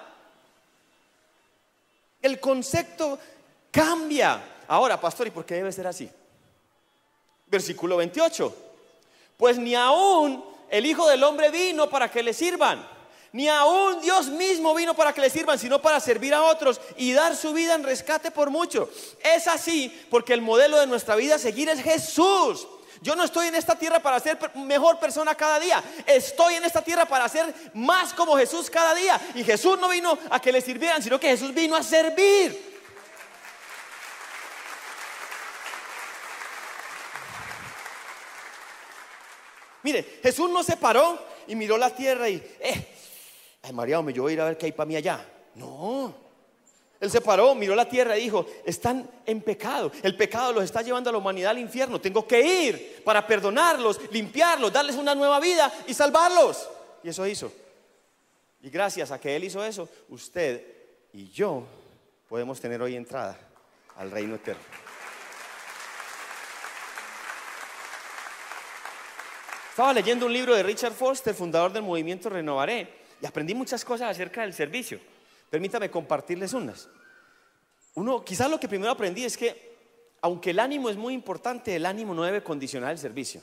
El 2.21 2.40
concepto 2.40 3.19
cambia. 3.71 4.49
Ahora, 4.72 4.98
pastor, 4.98 5.26
¿y 5.26 5.30
por 5.30 5.44
qué 5.44 5.56
debe 5.56 5.70
ser 5.70 5.86
así? 5.86 6.08
Versículo 7.46 7.98
28. 7.98 8.56
Pues 9.36 9.58
ni 9.58 9.74
aún 9.74 10.42
el 10.70 10.86
Hijo 10.86 11.06
del 11.06 11.22
Hombre 11.24 11.50
vino 11.50 11.90
para 11.90 12.10
que 12.10 12.22
le 12.22 12.32
sirvan 12.32 12.82
ni 13.32 13.48
aún 13.48 14.00
Dios 14.00 14.28
mismo 14.28 14.74
vino 14.74 14.94
para 14.94 15.12
que 15.12 15.20
le 15.20 15.28
sirvan, 15.28 15.58
sino 15.58 15.80
para 15.80 16.00
servir 16.00 16.32
a 16.32 16.42
otros 16.44 16.80
y 16.96 17.12
dar 17.12 17.36
su 17.36 17.52
vida 17.52 17.74
en 17.74 17.82
rescate 17.82 18.30
por 18.30 18.48
mucho. 18.48 18.88
Es 19.22 19.46
así 19.46 19.90
porque 20.10 20.32
el 20.32 20.40
modelo 20.40 20.78
de 20.78 20.86
nuestra 20.86 21.16
vida 21.16 21.34
a 21.34 21.38
seguir 21.38 21.68
es 21.68 21.82
Jesús. 21.82 22.66
Yo 23.02 23.14
no 23.14 23.24
estoy 23.24 23.48
en 23.48 23.54
esta 23.54 23.74
tierra 23.74 24.00
para 24.00 24.20
ser 24.20 24.38
mejor 24.54 24.98
persona 24.98 25.34
cada 25.34 25.60
día. 25.60 25.84
Estoy 26.06 26.54
en 26.54 26.64
esta 26.64 26.82
tierra 26.82 27.04
para 27.04 27.28
ser 27.28 27.54
más 27.74 28.14
como 28.14 28.38
Jesús 28.38 28.70
cada 28.70 28.94
día. 28.94 29.20
Y 29.34 29.44
Jesús 29.44 29.78
no 29.78 29.90
vino 29.90 30.18
a 30.30 30.40
que 30.40 30.52
le 30.52 30.62
sirvieran, 30.62 31.02
sino 31.02 31.20
que 31.20 31.28
Jesús 31.28 31.52
vino 31.52 31.76
a 31.76 31.82
servir. 31.82 32.71
Mire, 39.82 40.20
Jesús 40.22 40.50
no 40.50 40.62
se 40.62 40.76
paró 40.76 41.18
y 41.46 41.54
miró 41.54 41.76
la 41.76 41.90
tierra 41.90 42.28
y, 42.28 42.36
eh, 42.60 42.88
ay 43.62 43.72
María, 43.72 44.00
yo 44.12 44.22
voy 44.22 44.32
a 44.32 44.34
ir 44.34 44.40
a 44.40 44.44
ver 44.46 44.58
qué 44.58 44.66
hay 44.66 44.72
para 44.72 44.86
mí 44.86 44.96
allá. 44.96 45.26
No. 45.54 46.14
Él 47.00 47.10
se 47.10 47.20
paró, 47.20 47.54
miró 47.56 47.74
la 47.74 47.88
tierra 47.88 48.16
y 48.16 48.22
dijo, 48.22 48.46
están 48.64 49.10
en 49.26 49.40
pecado. 49.40 49.90
El 50.04 50.16
pecado 50.16 50.52
los 50.52 50.62
está 50.62 50.82
llevando 50.82 51.10
a 51.10 51.12
la 51.12 51.18
humanidad 51.18 51.50
al 51.50 51.58
infierno. 51.58 52.00
Tengo 52.00 52.24
que 52.28 52.40
ir 52.40 53.02
para 53.04 53.26
perdonarlos, 53.26 54.00
limpiarlos, 54.12 54.72
darles 54.72 54.94
una 54.94 55.12
nueva 55.12 55.40
vida 55.40 55.72
y 55.88 55.94
salvarlos. 55.94 56.68
Y 57.02 57.08
eso 57.08 57.26
hizo. 57.26 57.52
Y 58.62 58.70
gracias 58.70 59.10
a 59.10 59.20
que 59.20 59.34
Él 59.34 59.42
hizo 59.42 59.64
eso, 59.64 59.88
usted 60.10 60.64
y 61.12 61.28
yo 61.30 61.64
podemos 62.28 62.60
tener 62.60 62.80
hoy 62.80 62.94
entrada 62.94 63.36
al 63.96 64.12
reino 64.12 64.36
eterno. 64.36 64.62
Estaba 69.72 69.94
leyendo 69.94 70.26
un 70.26 70.34
libro 70.34 70.54
de 70.54 70.62
Richard 70.62 70.92
Foster, 70.92 71.34
fundador 71.34 71.72
del 71.72 71.82
movimiento 71.82 72.28
Renovaré, 72.28 72.92
y 73.22 73.24
aprendí 73.24 73.54
muchas 73.54 73.82
cosas 73.86 74.10
acerca 74.10 74.42
del 74.42 74.52
servicio. 74.52 75.00
Permítame 75.48 75.90
compartirles 75.90 76.52
unas. 76.52 76.90
Uno, 77.94 78.22
quizás 78.22 78.50
lo 78.50 78.60
que 78.60 78.68
primero 78.68 78.92
aprendí 78.92 79.24
es 79.24 79.34
que, 79.34 79.78
aunque 80.20 80.50
el 80.50 80.58
ánimo 80.58 80.90
es 80.90 80.98
muy 80.98 81.14
importante, 81.14 81.74
el 81.74 81.86
ánimo 81.86 82.12
no 82.12 82.22
debe 82.22 82.42
condicionar 82.42 82.90
el 82.90 82.98
servicio. 82.98 83.40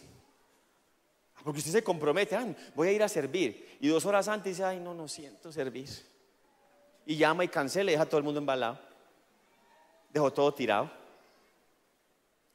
Porque 1.44 1.58
usted 1.58 1.72
se 1.72 1.84
compromete, 1.84 2.38
voy 2.76 2.90
a 2.90 2.92
ir 2.92 3.02
a 3.02 3.10
servir. 3.10 3.78
Y 3.80 3.88
dos 3.88 4.06
horas 4.06 4.28
antes 4.28 4.56
dice, 4.56 4.64
ay, 4.64 4.80
no, 4.80 4.94
no 4.94 5.08
siento 5.08 5.52
servir. 5.52 5.90
Y 7.08 7.16
llama 7.16 7.44
y 7.44 7.48
cancela 7.48 7.90
y 7.90 7.96
deja 7.96 8.06
todo 8.06 8.20
el 8.20 8.24
mundo 8.24 8.40
embalado. 8.40 8.80
Dejó 10.14 10.32
todo 10.32 10.54
tirado. 10.54 10.92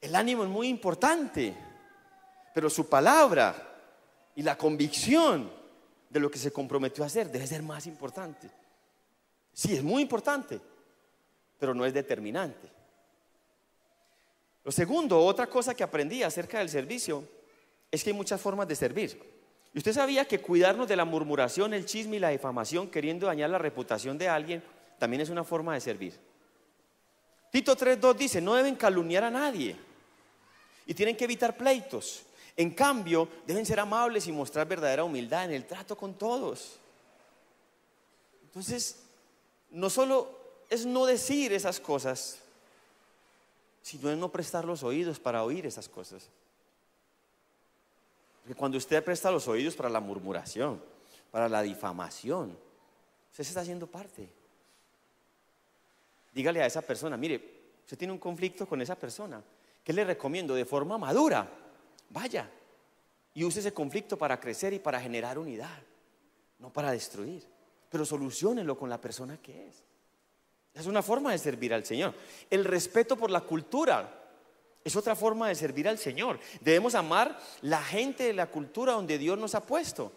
El 0.01 0.15
ánimo 0.15 0.45
es 0.45 0.49
muy 0.49 0.69
importante 0.69 1.57
pero 2.55 2.71
su 2.71 2.89
palabra 2.89 3.55
y 4.37 4.43
la 4.43 4.57
convicción 4.57 5.51
de 6.09 6.21
lo 6.21 6.31
que 6.31 6.39
se 6.39 6.53
comprometió 6.53 7.03
a 7.03 7.09
hacer 7.09 7.31
debe 7.31 7.47
ser 7.47 7.63
más 7.63 7.87
importante. 7.87 8.49
Sí, 9.53 9.75
es 9.75 9.83
muy 9.83 10.03
importante, 10.03 10.61
pero 11.59 11.75
no 11.75 11.85
es 11.85 11.93
determinante. 11.93 12.69
Lo 14.63 14.71
segundo, 14.71 15.21
otra 15.21 15.49
cosa 15.49 15.75
que 15.75 15.83
aprendí 15.83 16.23
acerca 16.23 16.61
del 16.61 16.71
servicio, 16.71 17.25
es 17.91 18.03
que 18.03 18.11
hay 18.11 18.17
muchas 18.17 18.41
formas 18.41 18.69
de 18.69 18.77
servir. 18.77 19.21
Y 19.75 19.79
usted 19.79 19.93
sabía 19.93 20.25
que 20.25 20.41
cuidarnos 20.41 20.87
de 20.87 20.97
la 20.97 21.05
murmuración, 21.05 21.75
el 21.75 21.85
chisme 21.85 22.17
y 22.17 22.21
la 22.21 22.31
difamación, 22.31 22.89
queriendo 22.89 23.27
dañar 23.27 23.51
la 23.51 23.59
reputación 23.59 24.17
de 24.17 24.29
alguien, 24.29 24.63
también 25.01 25.21
es 25.21 25.29
una 25.29 25.43
forma 25.43 25.75
de 25.75 25.81
servir. 25.81 26.15
Tito 27.51 27.77
3.2 27.77 28.15
dice, 28.15 28.41
no 28.41 28.55
deben 28.55 28.77
calumniar 28.77 29.25
a 29.25 29.31
nadie 29.31 29.77
y 30.87 30.95
tienen 30.95 31.17
que 31.17 31.25
evitar 31.25 31.57
pleitos 31.57 32.25
en 32.57 32.71
cambio, 32.71 33.29
deben 33.47 33.67
ser 33.67 33.81
amables 33.81 34.27
y 34.27 34.33
mostrar 34.33 34.69
verdadera 34.69 35.05
humildad 35.05 35.47
en 35.47 35.53
el 35.53 35.67
trato 35.67 35.97
con 35.97 36.15
todos. 36.15 36.79
Entonces, 38.45 39.01
no 39.71 39.91
solo 39.91 40.31
es 40.71 40.87
no 40.87 41.05
decir 41.05 41.53
esas 41.53 41.81
cosas, 41.81 42.39
sino 43.83 44.11
es 44.11 44.17
no 44.17 44.31
prestar 44.31 44.65
los 44.65 44.83
oídos 44.85 45.19
para 45.19 45.43
oír 45.43 45.67
esas 45.67 45.89
cosas. 45.89 46.29
Porque 48.43 48.55
cuando 48.55 48.79
usted 48.79 49.03
presta 49.03 49.31
los 49.31 49.49
oídos 49.49 49.75
para 49.75 49.89
la 49.89 50.01
murmuración, 50.01 50.81
para 51.33 51.49
la 51.49 51.63
difamación, 51.63 52.57
usted 53.31 53.43
se 53.43 53.51
está 53.51 53.63
haciendo 53.63 53.89
parte. 53.89 54.29
Dígale 56.33 56.63
a 56.63 56.67
esa 56.67 56.83
persona, 56.83 57.17
mire, 57.17 57.43
usted 57.83 57.99
tiene 57.99 58.13
un 58.13 58.19
conflicto 58.19 58.67
con 58.67 58.81
esa 58.81 58.95
persona. 58.95 59.43
¿Qué 59.83 59.93
le 59.93 60.05
recomiendo? 60.05 60.55
De 60.55 60.65
forma 60.65 60.97
madura, 60.97 61.49
Vaya 62.15 62.49
y 63.35 63.43
use 63.43 63.59
ese 63.59 63.75
conflicto 63.75 64.17
para 64.17 64.39
crecer 64.39 64.73
y 64.73 64.79
para 64.79 65.01
generar 65.01 65.37
unidad, 65.37 65.83
no 66.61 66.73
para 66.73 66.93
destruir. 66.93 67.45
Pero 67.91 68.07
solucionenlo 68.07 68.79
con 68.79 68.89
la 68.89 69.01
persona 69.01 69.37
que 69.43 69.67
es. 69.67 69.83
Es 70.73 70.87
una 70.87 71.03
forma 71.03 71.33
de 71.33 71.39
servir 71.39 71.75
al 71.75 71.85
Señor. 71.85 72.15
El 72.49 72.65
respeto 72.65 73.17
por 73.17 73.33
la 73.33 73.41
cultura 73.41 74.23
es 74.85 74.95
otra 74.95 75.17
forma 75.17 75.49
de 75.49 75.57
servir 75.57 75.89
al 75.89 75.99
Señor. 75.99 76.39
Debemos 76.61 76.95
amar 76.95 77.37
la 77.63 77.83
gente 77.83 78.25
de 78.25 78.33
la 78.33 78.47
cultura 78.47 78.93
donde 78.93 79.19
Dios 79.19 79.37
nos 79.37 79.57
ha 79.57 79.67
puesto. 79.67 80.13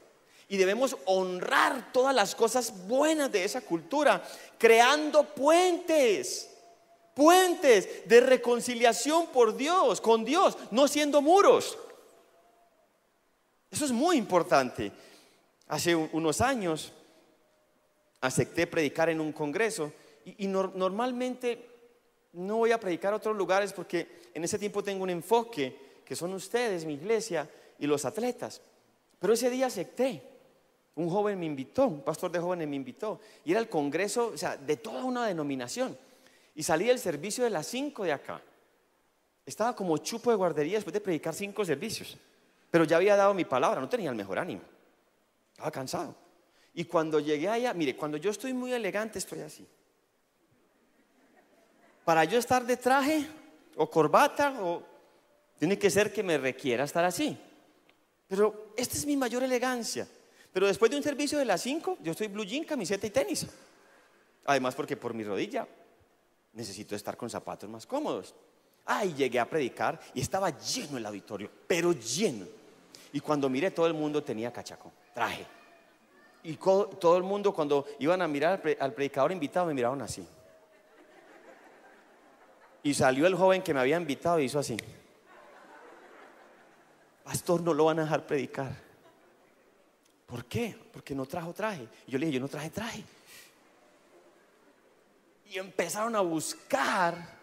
Y 0.47 0.57
debemos 0.57 0.95
honrar 1.05 1.91
todas 1.91 2.13
las 2.13 2.35
cosas 2.35 2.87
buenas 2.87 3.31
de 3.31 3.43
esa 3.43 3.61
cultura, 3.61 4.23
creando 4.59 5.23
puentes, 5.23 6.51
puentes 7.15 8.07
de 8.07 8.21
reconciliación 8.21 9.27
por 9.27 9.57
Dios, 9.57 9.99
con 9.99 10.23
Dios, 10.23 10.57
no 10.69 10.87
siendo 10.87 11.23
muros. 11.23 11.77
Eso 13.69 13.85
es 13.85 13.91
muy 13.91 14.17
importante. 14.17 14.91
Hace 15.67 15.95
unos 15.95 16.41
años 16.41 16.93
acepté 18.21 18.67
predicar 18.67 19.09
en 19.09 19.19
un 19.19 19.31
congreso 19.31 19.91
y, 20.25 20.47
normalmente 20.47 21.69
no 22.33 22.57
voy 22.57 22.71
a 22.71 22.79
predicar 22.79 23.13
a 23.13 23.17
otros 23.17 23.35
lugares 23.35 23.73
porque 23.73 24.29
en 24.33 24.43
ese 24.43 24.59
tiempo 24.59 24.83
tengo 24.83 25.03
un 25.03 25.09
enfoque 25.09 26.01
que 26.05 26.15
son 26.15 26.33
ustedes, 26.33 26.85
mi 26.85 26.93
iglesia 26.93 27.49
y 27.79 27.87
los 27.87 28.05
atletas. 28.05 28.61
Pero 29.19 29.33
ese 29.33 29.49
día 29.49 29.67
acepté. 29.67 30.21
Un 30.95 31.09
joven 31.09 31.39
me 31.39 31.45
invitó, 31.45 31.87
un 31.87 32.01
pastor 32.01 32.31
de 32.31 32.39
jóvenes 32.39 32.67
me 32.67 32.75
invitó. 32.75 33.19
Y 33.45 33.51
era 33.51 33.59
el 33.59 33.69
congreso, 33.69 34.31
o 34.33 34.37
sea, 34.37 34.57
de 34.57 34.77
toda 34.77 35.03
una 35.03 35.27
denominación. 35.27 35.97
Y 36.55 36.63
salí 36.63 36.85
del 36.85 36.97
servicio 36.97 37.43
de 37.43 37.51
las 37.51 37.67
5 37.67 38.03
de 38.03 38.13
acá. 38.13 38.41
Estaba 39.45 39.75
como 39.75 39.97
chupo 39.99 40.31
de 40.31 40.37
guardería 40.37 40.77
después 40.77 40.93
de 40.93 40.99
predicar 40.99 41.33
cinco 41.33 41.63
servicios. 41.63 42.17
Pero 42.69 42.83
ya 42.83 42.97
había 42.97 43.15
dado 43.15 43.33
mi 43.33 43.45
palabra, 43.45 43.79
no 43.79 43.89
tenía 43.89 44.09
el 44.09 44.15
mejor 44.15 44.39
ánimo. 44.39 44.61
Estaba 45.51 45.71
cansado. 45.71 46.15
Y 46.73 46.85
cuando 46.85 47.19
llegué 47.19 47.49
allá, 47.49 47.73
mire, 47.73 47.95
cuando 47.95 48.17
yo 48.17 48.29
estoy 48.29 48.53
muy 48.53 48.71
elegante, 48.71 49.19
estoy 49.19 49.41
así. 49.41 49.67
Para 52.05 52.23
yo 52.23 52.37
estar 52.37 52.65
de 52.65 52.77
traje 52.77 53.27
o 53.75 53.89
corbata, 53.89 54.61
o 54.61 54.83
tiene 55.57 55.77
que 55.79 55.89
ser 55.89 56.13
que 56.13 56.23
me 56.23 56.37
requiera 56.37 56.83
estar 56.83 57.03
así. 57.03 57.37
Pero 58.27 58.73
esta 58.77 58.95
es 58.95 59.05
mi 59.05 59.17
mayor 59.17 59.43
elegancia. 59.43 60.07
Pero 60.53 60.67
después 60.67 60.91
de 60.91 60.97
un 60.97 61.03
servicio 61.03 61.37
de 61.37 61.45
las 61.45 61.61
5, 61.61 61.97
yo 62.01 62.11
estoy 62.11 62.27
blue 62.27 62.45
jean, 62.45 62.63
camiseta 62.63 63.07
y 63.07 63.09
tenis. 63.09 63.47
Además, 64.45 64.75
porque 64.75 64.97
por 64.97 65.13
mi 65.13 65.23
rodilla 65.23 65.67
necesito 66.53 66.95
estar 66.95 67.17
con 67.17 67.29
zapatos 67.29 67.69
más 67.69 67.85
cómodos. 67.85 68.33
Ay, 68.89 69.13
llegué 69.13 69.37
a 69.37 69.49
predicar 69.49 69.99
y 70.13 70.21
estaba 70.21 70.57
lleno 70.57 70.97
el 70.97 71.05
auditorio, 71.05 71.51
pero 71.67 71.91
lleno. 71.91 72.47
Y 73.11 73.19
cuando 73.19 73.49
miré, 73.49 73.71
todo 73.71 73.85
el 73.85 73.93
mundo 73.93 74.23
tenía 74.23 74.51
cachacón, 74.51 74.91
traje. 75.13 75.45
Y 76.43 76.55
todo 76.55 77.17
el 77.17 77.23
mundo, 77.23 77.53
cuando 77.53 77.85
iban 77.99 78.21
a 78.21 78.27
mirar 78.27 78.63
al 78.79 78.93
predicador 78.93 79.33
invitado, 79.33 79.65
me 79.65 79.73
miraron 79.73 80.01
así. 80.01 80.25
Y 82.83 82.93
salió 82.93 83.27
el 83.27 83.35
joven 83.35 83.61
que 83.61 83.73
me 83.73 83.81
había 83.81 83.97
invitado 83.97 84.39
y 84.39 84.45
hizo 84.45 84.59
así. 84.59 84.77
Pastor, 87.25 87.61
no 87.61 87.73
lo 87.73 87.85
van 87.85 87.99
a 87.99 88.03
dejar 88.03 88.25
predicar. 88.25 88.71
¿Por 90.25 90.45
qué? 90.45 90.77
Porque 90.93 91.13
no 91.13 91.25
trajo 91.25 91.51
traje. 91.53 91.89
Y 92.07 92.11
yo 92.11 92.19
le 92.19 92.27
dije, 92.27 92.35
yo 92.37 92.41
no 92.41 92.47
traje 92.47 92.69
traje. 92.69 93.03
Y 95.49 95.57
empezaron 95.57 96.15
a 96.15 96.21
buscar 96.21 97.36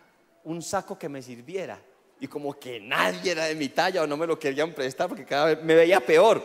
un 0.44 0.62
saco 0.62 0.98
que 0.98 1.08
me 1.08 1.22
sirviera. 1.22 1.78
Y 2.20 2.28
como 2.28 2.58
que 2.58 2.80
nadie 2.80 3.32
era 3.32 3.44
de 3.44 3.54
mi 3.54 3.68
talla 3.68 4.02
o 4.02 4.06
no 4.06 4.16
me 4.16 4.26
lo 4.26 4.38
querían 4.38 4.72
prestar 4.72 5.08
porque 5.08 5.24
cada 5.24 5.46
vez 5.46 5.62
me 5.62 5.74
veía 5.74 6.00
peor. 6.00 6.42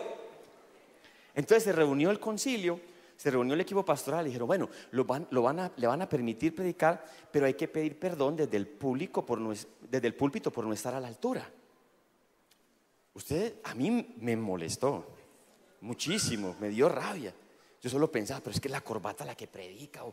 Entonces 1.35 1.63
se 1.63 1.71
reunió 1.71 2.09
el 2.09 2.19
concilio, 2.19 2.79
se 3.15 3.31
reunió 3.31 3.53
el 3.53 3.61
equipo 3.61 3.85
pastoral 3.85 4.25
y 4.25 4.29
dijeron, 4.29 4.47
bueno, 4.47 4.69
lo 4.91 5.05
van, 5.05 5.27
lo 5.29 5.43
van 5.43 5.59
a, 5.59 5.71
le 5.75 5.87
van 5.87 6.01
a 6.01 6.09
permitir 6.09 6.55
predicar, 6.55 7.05
pero 7.31 7.45
hay 7.45 7.53
que 7.53 7.67
pedir 7.67 7.97
perdón 7.99 8.35
desde 8.35 8.57
el, 8.57 8.67
público 8.67 9.25
por 9.25 9.39
desde 9.39 10.07
el 10.07 10.15
púlpito 10.15 10.51
por 10.51 10.65
no 10.65 10.73
estar 10.73 10.93
a 10.93 10.99
la 10.99 11.07
altura. 11.07 11.49
Usted 13.13 13.55
a 13.63 13.75
mí 13.75 14.15
me 14.19 14.35
molestó 14.35 15.05
muchísimo, 15.81 16.55
me 16.59 16.69
dio 16.69 16.89
rabia. 16.89 17.33
Yo 17.81 17.89
solo 17.89 18.11
pensaba, 18.11 18.41
pero 18.41 18.53
es 18.53 18.59
que 18.59 18.69
la 18.69 18.81
corbata 18.81 19.23
la 19.25 19.35
que 19.35 19.47
predica. 19.47 20.03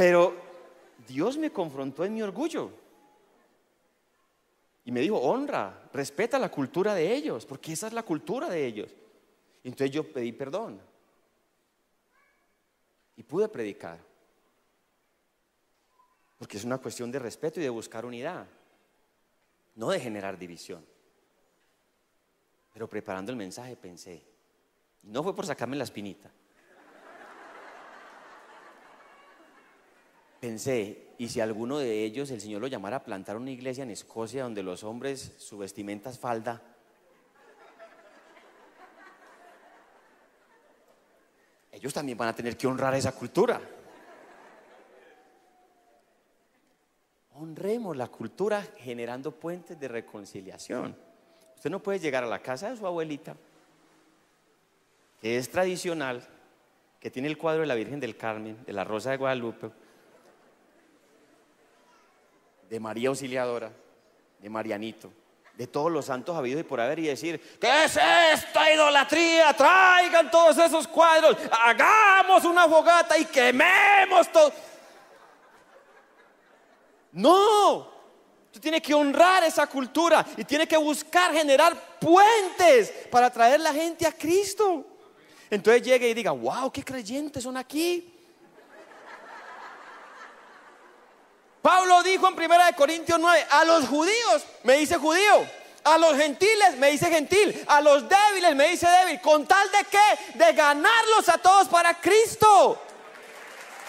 Pero 0.00 0.34
Dios 1.06 1.36
me 1.36 1.52
confrontó 1.52 2.06
en 2.06 2.14
mi 2.14 2.22
orgullo. 2.22 2.70
Y 4.86 4.92
me 4.92 5.00
dijo, 5.00 5.18
honra, 5.18 5.90
respeta 5.92 6.38
la 6.38 6.50
cultura 6.50 6.94
de 6.94 7.14
ellos, 7.14 7.44
porque 7.44 7.74
esa 7.74 7.86
es 7.86 7.92
la 7.92 8.02
cultura 8.02 8.48
de 8.48 8.64
ellos. 8.64 8.90
entonces 9.62 9.90
yo 9.90 10.10
pedí 10.10 10.32
perdón. 10.32 10.80
Y 13.14 13.22
pude 13.24 13.46
predicar. 13.50 14.00
Porque 16.38 16.56
es 16.56 16.64
una 16.64 16.78
cuestión 16.78 17.12
de 17.12 17.18
respeto 17.18 17.60
y 17.60 17.62
de 17.62 17.68
buscar 17.68 18.06
unidad, 18.06 18.46
no 19.74 19.90
de 19.90 20.00
generar 20.00 20.38
división. 20.38 20.82
Pero 22.72 22.88
preparando 22.88 23.32
el 23.32 23.36
mensaje 23.36 23.76
pensé, 23.76 24.22
no 25.02 25.22
fue 25.22 25.36
por 25.36 25.44
sacarme 25.44 25.76
la 25.76 25.84
espinita, 25.84 26.30
Pensé, 30.40 31.12
¿y 31.18 31.28
si 31.28 31.40
alguno 31.40 31.78
de 31.78 32.02
ellos 32.02 32.30
el 32.30 32.40
Señor 32.40 32.62
lo 32.62 32.66
llamara 32.66 32.96
a 32.96 33.04
plantar 33.04 33.36
una 33.36 33.50
iglesia 33.50 33.84
en 33.84 33.90
Escocia 33.90 34.42
donde 34.42 34.62
los 34.62 34.82
hombres 34.84 35.34
su 35.36 35.58
vestimenta 35.58 36.08
es 36.08 36.18
falda? 36.18 36.62
Ellos 41.70 41.92
también 41.92 42.16
van 42.16 42.28
a 42.28 42.34
tener 42.34 42.56
que 42.56 42.66
honrar 42.66 42.94
esa 42.94 43.12
cultura. 43.12 43.60
Honremos 47.34 47.94
la 47.96 48.08
cultura 48.08 48.62
generando 48.78 49.32
puentes 49.32 49.78
de 49.78 49.88
reconciliación. 49.88 50.96
Usted 51.54 51.70
no 51.70 51.82
puede 51.82 51.98
llegar 51.98 52.24
a 52.24 52.26
la 52.26 52.40
casa 52.40 52.70
de 52.70 52.78
su 52.78 52.86
abuelita, 52.86 53.36
que 55.20 55.36
es 55.36 55.50
tradicional, 55.50 56.26
que 56.98 57.10
tiene 57.10 57.28
el 57.28 57.36
cuadro 57.36 57.60
de 57.60 57.66
la 57.66 57.74
Virgen 57.74 58.00
del 58.00 58.16
Carmen, 58.16 58.64
de 58.64 58.72
la 58.72 58.84
Rosa 58.84 59.10
de 59.10 59.18
Guadalupe, 59.18 59.70
de 62.70 62.78
María 62.78 63.08
Auxiliadora, 63.08 63.72
de 64.38 64.48
Marianito, 64.48 65.12
de 65.54 65.66
todos 65.66 65.90
los 65.90 66.06
santos 66.06 66.36
habidos 66.36 66.60
y 66.60 66.64
por 66.64 66.80
haber 66.80 67.00
y 67.00 67.08
decir, 67.08 67.58
¿qué 67.60 67.84
es 67.84 67.98
esta 68.32 68.72
idolatría? 68.72 69.52
Traigan 69.52 70.30
todos 70.30 70.56
esos 70.56 70.86
cuadros, 70.86 71.36
hagamos 71.50 72.44
una 72.44 72.68
fogata 72.68 73.18
y 73.18 73.24
quememos 73.24 74.30
todo. 74.30 74.52
No, 77.12 77.90
tú 78.52 78.60
tienes 78.60 78.80
que 78.80 78.94
honrar 78.94 79.42
esa 79.42 79.66
cultura 79.66 80.24
y 80.36 80.44
tienes 80.44 80.68
que 80.68 80.76
buscar 80.76 81.32
generar 81.32 81.98
puentes 81.98 82.92
para 83.10 83.30
traer 83.30 83.58
la 83.60 83.74
gente 83.74 84.06
a 84.06 84.12
Cristo. 84.12 84.86
Entonces 85.50 85.82
llegue 85.82 86.08
y 86.08 86.14
diga, 86.14 86.30
wow, 86.30 86.70
qué 86.70 86.84
creyentes 86.84 87.42
son 87.42 87.56
aquí. 87.56 88.19
Pablo 91.62 92.02
dijo 92.02 92.28
en 92.28 92.34
1 92.34 92.48
Corintios 92.76 93.18
9, 93.18 93.46
a 93.50 93.64
los 93.64 93.86
judíos 93.86 94.44
me 94.62 94.78
dice 94.78 94.96
judío, 94.96 95.46
a 95.84 95.98
los 95.98 96.16
gentiles 96.16 96.76
me 96.78 96.90
dice 96.90 97.10
gentil, 97.10 97.64
a 97.66 97.80
los 97.80 98.04
débiles 98.08 98.54
me 98.56 98.68
dice 98.68 98.86
débil, 98.88 99.20
con 99.20 99.46
tal 99.46 99.70
de 99.70 99.84
qué? 99.84 100.38
De 100.38 100.52
ganarlos 100.52 101.28
a 101.28 101.38
todos 101.38 101.68
para 101.68 101.94
Cristo. 101.94 102.80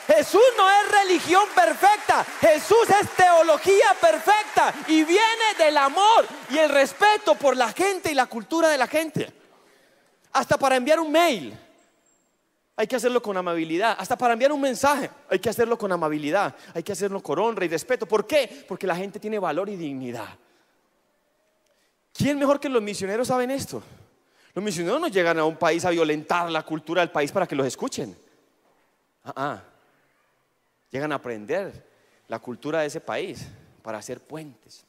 Jesús 0.08 0.42
no 0.58 0.70
es 0.70 0.92
religión 0.92 1.48
perfecta, 1.56 2.26
Jesús 2.42 2.90
es 2.90 3.10
teología 3.12 3.96
perfecta 4.02 4.74
y 4.88 5.04
viene 5.04 5.54
del 5.58 5.78
amor 5.78 6.28
y 6.50 6.58
el 6.58 6.70
respeto 6.70 7.36
por 7.36 7.56
la 7.56 7.72
gente 7.72 8.12
y 8.12 8.16
la 8.16 8.26
cultura 8.26 8.68
de 8.68 8.78
la 8.78 8.88
gente. 8.88 9.32
Hasta 10.34 10.58
para 10.58 10.76
enviar 10.76 11.00
un 11.00 11.12
mail 11.12 11.58
hay 12.76 12.88
que 12.88 12.96
hacerlo 12.96 13.22
con 13.22 13.38
amabilidad. 13.38 13.96
Hasta 14.00 14.18
para 14.18 14.34
enviar 14.34 14.52
un 14.52 14.62
mensaje 14.62 15.10
hay 15.30 15.40
que 15.40 15.50
hacerlo 15.50 15.78
con 15.78 15.92
amabilidad. 15.92 16.56
Hay 16.74 16.84
que 16.84 16.92
hacerlo 16.92 17.22
con 17.22 17.38
honra 17.40 17.66
y 17.66 17.68
respeto. 17.68 18.06
¿Por 18.06 18.26
qué? 18.26 18.66
Porque 18.68 18.88
la 18.88 18.96
gente 18.96 19.20
tiene 19.20 19.40
valor 19.40 19.70
y 19.70 19.76
dignidad. 19.76 20.30
¿Quién 22.14 22.38
mejor 22.40 22.60
que 22.60 22.70
los 22.70 22.82
misioneros 22.82 23.28
saben 23.28 23.52
esto? 23.52 23.82
Los 24.54 24.64
misioneros 24.64 25.00
no 25.00 25.08
llegan 25.08 25.40
a 25.40 25.46
un 25.46 25.58
país 25.58 25.86
a 25.86 25.92
violentar 25.92 26.50
la 26.50 26.64
cultura 26.64 27.02
del 27.02 27.12
país 27.12 27.32
para 27.32 27.48
que 27.48 27.56
los 27.56 27.66
escuchen. 27.66 28.18
Ah, 29.24 29.34
ah. 29.36 29.64
Llegan 30.90 31.12
a 31.12 31.16
aprender 31.16 31.88
la 32.28 32.40
cultura 32.40 32.82
de 32.82 32.88
ese 32.88 33.00
país 33.00 33.48
para 33.82 33.98
hacer 33.98 34.20
puentes. 34.20 34.86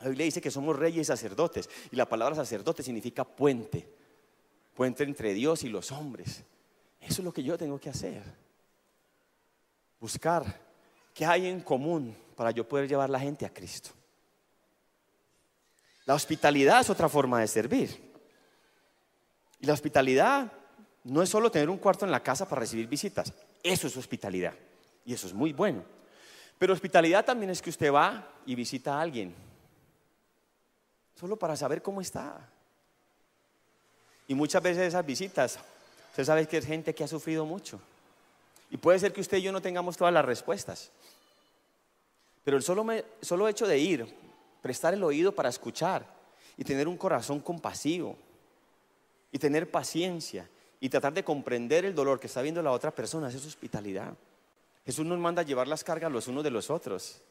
La 0.00 0.08
Biblia 0.08 0.26
dice 0.26 0.40
que 0.40 0.50
somos 0.50 0.76
reyes 0.76 1.02
y 1.02 1.04
sacerdotes. 1.04 1.68
Y 1.90 1.96
la 1.96 2.06
palabra 2.06 2.34
sacerdote 2.34 2.82
significa 2.82 3.24
puente. 3.24 3.88
Puente 4.74 5.04
entre 5.04 5.32
Dios 5.34 5.64
y 5.64 5.68
los 5.68 5.90
hombres. 5.90 6.44
Eso 7.08 7.22
es 7.22 7.24
lo 7.24 7.32
que 7.32 7.42
yo 7.42 7.56
tengo 7.56 7.80
que 7.80 7.88
hacer. 7.88 8.22
Buscar 9.98 10.44
qué 11.14 11.24
hay 11.24 11.46
en 11.46 11.62
común 11.62 12.14
para 12.36 12.50
yo 12.50 12.68
poder 12.68 12.86
llevar 12.86 13.08
la 13.08 13.18
gente 13.18 13.46
a 13.46 13.52
Cristo. 13.52 13.90
La 16.04 16.14
hospitalidad 16.14 16.82
es 16.82 16.90
otra 16.90 17.08
forma 17.08 17.40
de 17.40 17.48
servir. 17.48 18.12
Y 19.58 19.66
la 19.66 19.72
hospitalidad 19.72 20.52
no 21.04 21.22
es 21.22 21.30
solo 21.30 21.50
tener 21.50 21.70
un 21.70 21.78
cuarto 21.78 22.04
en 22.04 22.10
la 22.10 22.22
casa 22.22 22.46
para 22.46 22.60
recibir 22.60 22.86
visitas. 22.86 23.32
Eso 23.62 23.86
es 23.86 23.96
hospitalidad. 23.96 24.52
Y 25.06 25.14
eso 25.14 25.26
es 25.26 25.32
muy 25.32 25.54
bueno. 25.54 25.82
Pero 26.58 26.74
hospitalidad 26.74 27.24
también 27.24 27.50
es 27.50 27.62
que 27.62 27.70
usted 27.70 27.90
va 27.90 28.34
y 28.44 28.54
visita 28.54 28.98
a 28.98 29.00
alguien. 29.00 29.34
Solo 31.14 31.38
para 31.38 31.56
saber 31.56 31.80
cómo 31.80 32.02
está. 32.02 32.50
Y 34.26 34.34
muchas 34.34 34.62
veces 34.62 34.88
esas 34.88 35.06
visitas 35.06 35.58
Usted 36.18 36.32
sabe 36.32 36.48
que 36.48 36.56
es 36.56 36.66
gente 36.66 36.92
que 36.96 37.04
ha 37.04 37.06
sufrido 37.06 37.46
mucho. 37.46 37.78
Y 38.72 38.76
puede 38.76 38.98
ser 38.98 39.12
que 39.12 39.20
usted 39.20 39.36
y 39.36 39.42
yo 39.42 39.52
no 39.52 39.62
tengamos 39.62 39.96
todas 39.96 40.12
las 40.12 40.24
respuestas. 40.24 40.90
Pero 42.42 42.56
el 42.56 42.64
solo, 42.64 43.46
hecho 43.48 43.68
de 43.68 43.78
ir, 43.78 44.16
prestar 44.60 44.94
el 44.94 45.04
oído 45.04 45.30
para 45.30 45.48
escuchar 45.48 46.04
y 46.56 46.64
tener 46.64 46.88
un 46.88 46.96
corazón 46.96 47.38
compasivo 47.38 48.16
y 49.30 49.38
tener 49.38 49.70
paciencia 49.70 50.50
y 50.80 50.88
tratar 50.88 51.12
de 51.12 51.22
comprender 51.22 51.84
el 51.84 51.94
dolor 51.94 52.18
que 52.18 52.26
está 52.26 52.42
viendo 52.42 52.60
la 52.62 52.72
otra 52.72 52.90
persona, 52.90 53.28
es 53.28 53.46
hospitalidad. 53.46 54.12
Jesús 54.84 55.06
nos 55.06 55.20
manda 55.20 55.42
a 55.42 55.44
llevar 55.44 55.68
las 55.68 55.84
cargas 55.84 56.10
los 56.10 56.26
unos 56.26 56.42
de 56.42 56.50
los 56.50 56.68
otros. 56.68 57.22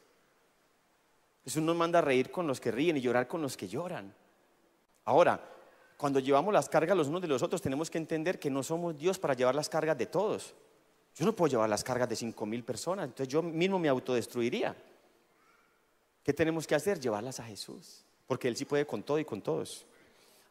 Jesús 1.44 1.62
nos 1.62 1.76
manda 1.76 2.00
a 2.00 2.04
reír 2.04 2.32
con 2.32 2.48
los 2.48 2.62
que 2.62 2.72
ríen 2.72 2.96
y 2.96 3.02
llorar 3.02 3.28
con 3.28 3.42
los 3.42 3.58
que 3.58 3.68
lloran. 3.68 4.14
Ahora, 5.04 5.57
cuando 5.98 6.20
llevamos 6.20 6.54
las 6.54 6.70
cargas 6.70 6.96
los 6.96 7.08
unos 7.08 7.22
de 7.22 7.28
los 7.28 7.42
otros, 7.42 7.62
tenemos 7.62 7.90
que 7.90 7.98
entender 7.98 8.40
que 8.40 8.52
no 8.52 8.62
somos 8.62 8.96
Dios 8.96 9.18
para 9.18 9.34
llevar 9.34 9.56
las 9.56 9.68
cargas 9.68 9.98
de 9.98 10.06
todos. 10.06 10.54
Yo 11.16 11.26
no 11.26 11.36
puedo 11.36 11.50
llevar 11.50 11.68
las 11.68 11.84
cargas 11.84 12.08
de 12.08 12.16
cinco 12.16 12.46
mil 12.46 12.64
personas, 12.64 13.06
entonces 13.06 13.28
yo 13.28 13.42
mismo 13.42 13.80
me 13.80 13.90
autodestruiría. 13.90 14.76
¿Qué 16.24 16.34
tenemos 16.34 16.68
que 16.68 16.76
hacer? 16.76 17.00
Llevarlas 17.00 17.40
a 17.40 17.46
Jesús, 17.46 18.06
porque 18.28 18.48
Él 18.48 18.56
sí 18.56 18.66
puede 18.66 18.86
con 18.86 19.02
todo 19.02 19.18
y 19.18 19.26
con 19.26 19.42
todos. 19.42 19.88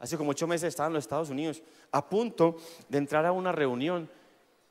Hace 0.00 0.18
como 0.18 0.32
ocho 0.32 0.48
meses 0.48 0.68
estaba 0.68 0.88
en 0.88 0.94
los 0.94 1.04
Estados 1.04 1.30
Unidos 1.30 1.62
a 1.92 2.06
punto 2.06 2.56
de 2.88 2.98
entrar 2.98 3.24
a 3.24 3.30
una 3.32 3.52
reunión 3.52 4.10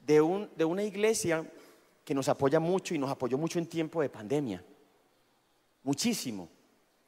de, 0.05 0.19
un, 0.19 0.49
de 0.55 0.65
una 0.65 0.83
iglesia 0.83 1.49
que 2.03 2.13
nos 2.13 2.27
apoya 2.27 2.59
mucho 2.59 2.93
y 2.93 2.99
nos 2.99 3.09
apoyó 3.09 3.37
mucho 3.37 3.59
en 3.59 3.67
tiempo 3.67 4.01
de 4.01 4.09
pandemia. 4.09 4.63
Muchísimo 5.83 6.49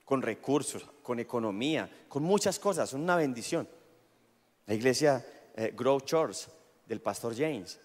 con 0.08 0.22
recursos, 0.22 0.86
con 1.04 1.20
economía, 1.20 2.06
con 2.08 2.24
muchas 2.24 2.58
cosas, 2.60 2.90
son 2.90 3.02
una 3.02 3.18
bendición. 3.18 3.68
La 4.66 4.74
iglesia 4.74 5.26
eh, 5.54 5.74
Grow 5.76 6.00
Church 6.00 6.48
del 6.88 7.02
pastor 7.02 7.36
James 7.36 7.78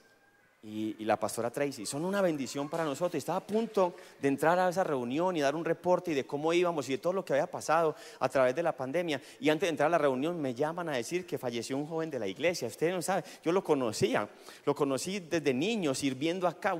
y, 0.62 1.04
la 1.04 1.18
pastora 1.18 1.50
Tracy 1.50 1.84
son 1.84 2.04
una 2.04 2.22
bendición 2.22 2.68
para 2.68 2.84
nosotros. 2.84 3.16
Estaba 3.16 3.38
a 3.38 3.44
punto 3.44 3.96
de 4.20 4.28
entrar 4.28 4.56
a 4.60 4.68
esa 4.68 4.84
reunión 4.84 5.36
y 5.36 5.40
dar 5.40 5.56
un 5.56 5.64
reporte 5.64 6.14
de 6.14 6.24
cómo 6.24 6.52
íbamos 6.52 6.88
y 6.88 6.92
de 6.92 6.98
todo 6.98 7.12
lo 7.12 7.24
que 7.24 7.32
había 7.32 7.50
pasado 7.50 7.96
a 8.20 8.28
través 8.28 8.54
de 8.54 8.62
la 8.62 8.70
pandemia. 8.70 9.20
Y 9.40 9.50
antes 9.50 9.66
de 9.66 9.70
entrar 9.70 9.88
a 9.88 9.90
la 9.90 9.98
reunión 9.98 10.40
me 10.40 10.54
llaman 10.54 10.90
a 10.90 10.96
decir 10.96 11.26
que 11.26 11.38
falleció 11.38 11.76
un 11.76 11.88
joven 11.88 12.08
de 12.08 12.20
la 12.20 12.28
iglesia. 12.28 12.68
Ustedes 12.68 12.94
no 12.94 13.02
saben, 13.02 13.24
yo 13.42 13.50
lo 13.50 13.64
conocía, 13.64 14.28
lo 14.64 14.76
conocí 14.76 15.18
desde 15.18 15.52
niño 15.52 15.92
sirviendo 15.92 16.46
acá, 16.46 16.78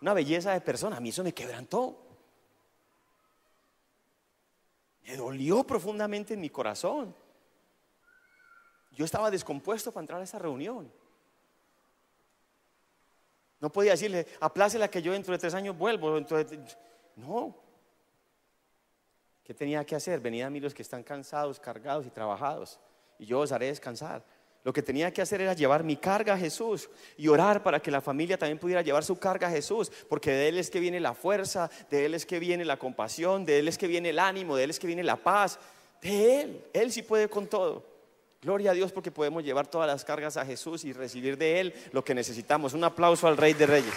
una 0.00 0.14
belleza 0.14 0.52
de 0.52 0.60
persona. 0.60 0.98
A 0.98 1.00
mí 1.00 1.08
eso 1.08 1.24
me 1.24 1.34
quebrantó. 1.34 2.05
Me 5.06 5.16
dolió 5.16 5.64
profundamente 5.64 6.34
en 6.34 6.40
mi 6.40 6.50
corazón. 6.50 7.14
Yo 8.90 9.04
estaba 9.04 9.30
descompuesto 9.30 9.92
para 9.92 10.02
entrar 10.02 10.20
a 10.20 10.24
esa 10.24 10.38
reunión. 10.38 10.90
No 13.60 13.70
podía 13.70 13.92
decirle, 13.92 14.26
aplácela 14.40 14.88
que 14.88 15.00
yo 15.00 15.12
dentro 15.12 15.32
de 15.32 15.38
tres 15.38 15.54
años 15.54 15.76
vuelvo. 15.76 16.18
No. 17.16 17.56
¿Qué 19.44 19.54
tenía 19.54 19.84
que 19.84 19.94
hacer? 19.94 20.18
Venid 20.18 20.42
a 20.42 20.50
mí 20.50 20.58
los 20.58 20.74
que 20.74 20.82
están 20.82 21.04
cansados, 21.04 21.60
cargados 21.60 22.04
y 22.04 22.10
trabajados, 22.10 22.80
y 23.18 23.26
yo 23.26 23.38
os 23.40 23.52
haré 23.52 23.66
descansar. 23.66 24.24
Lo 24.66 24.72
que 24.72 24.82
tenía 24.82 25.12
que 25.12 25.22
hacer 25.22 25.40
era 25.40 25.52
llevar 25.52 25.84
mi 25.84 25.94
carga 25.94 26.34
a 26.34 26.36
Jesús 26.36 26.90
y 27.16 27.28
orar 27.28 27.62
para 27.62 27.78
que 27.78 27.88
la 27.88 28.00
familia 28.00 28.36
también 28.36 28.58
pudiera 28.58 28.82
llevar 28.82 29.04
su 29.04 29.16
carga 29.16 29.46
a 29.46 29.50
Jesús, 29.52 29.92
porque 30.08 30.32
de 30.32 30.48
Él 30.48 30.58
es 30.58 30.70
que 30.70 30.80
viene 30.80 30.98
la 30.98 31.14
fuerza, 31.14 31.70
de 31.88 32.04
Él 32.04 32.14
es 32.14 32.26
que 32.26 32.40
viene 32.40 32.64
la 32.64 32.76
compasión, 32.76 33.44
de 33.44 33.60
Él 33.60 33.68
es 33.68 33.78
que 33.78 33.86
viene 33.86 34.10
el 34.10 34.18
ánimo, 34.18 34.56
de 34.56 34.64
Él 34.64 34.70
es 34.70 34.80
que 34.80 34.88
viene 34.88 35.04
la 35.04 35.14
paz. 35.14 35.60
De 36.02 36.40
Él, 36.40 36.64
Él 36.72 36.90
sí 36.90 37.02
puede 37.02 37.28
con 37.28 37.46
todo. 37.46 37.86
Gloria 38.42 38.72
a 38.72 38.74
Dios 38.74 38.90
porque 38.90 39.12
podemos 39.12 39.44
llevar 39.44 39.68
todas 39.68 39.86
las 39.86 40.04
cargas 40.04 40.36
a 40.36 40.44
Jesús 40.44 40.84
y 40.84 40.92
recibir 40.92 41.38
de 41.38 41.60
Él 41.60 41.74
lo 41.92 42.02
que 42.02 42.16
necesitamos. 42.16 42.74
Un 42.74 42.82
aplauso 42.82 43.28
al 43.28 43.36
Rey 43.36 43.52
de 43.52 43.66
Reyes. 43.66 43.94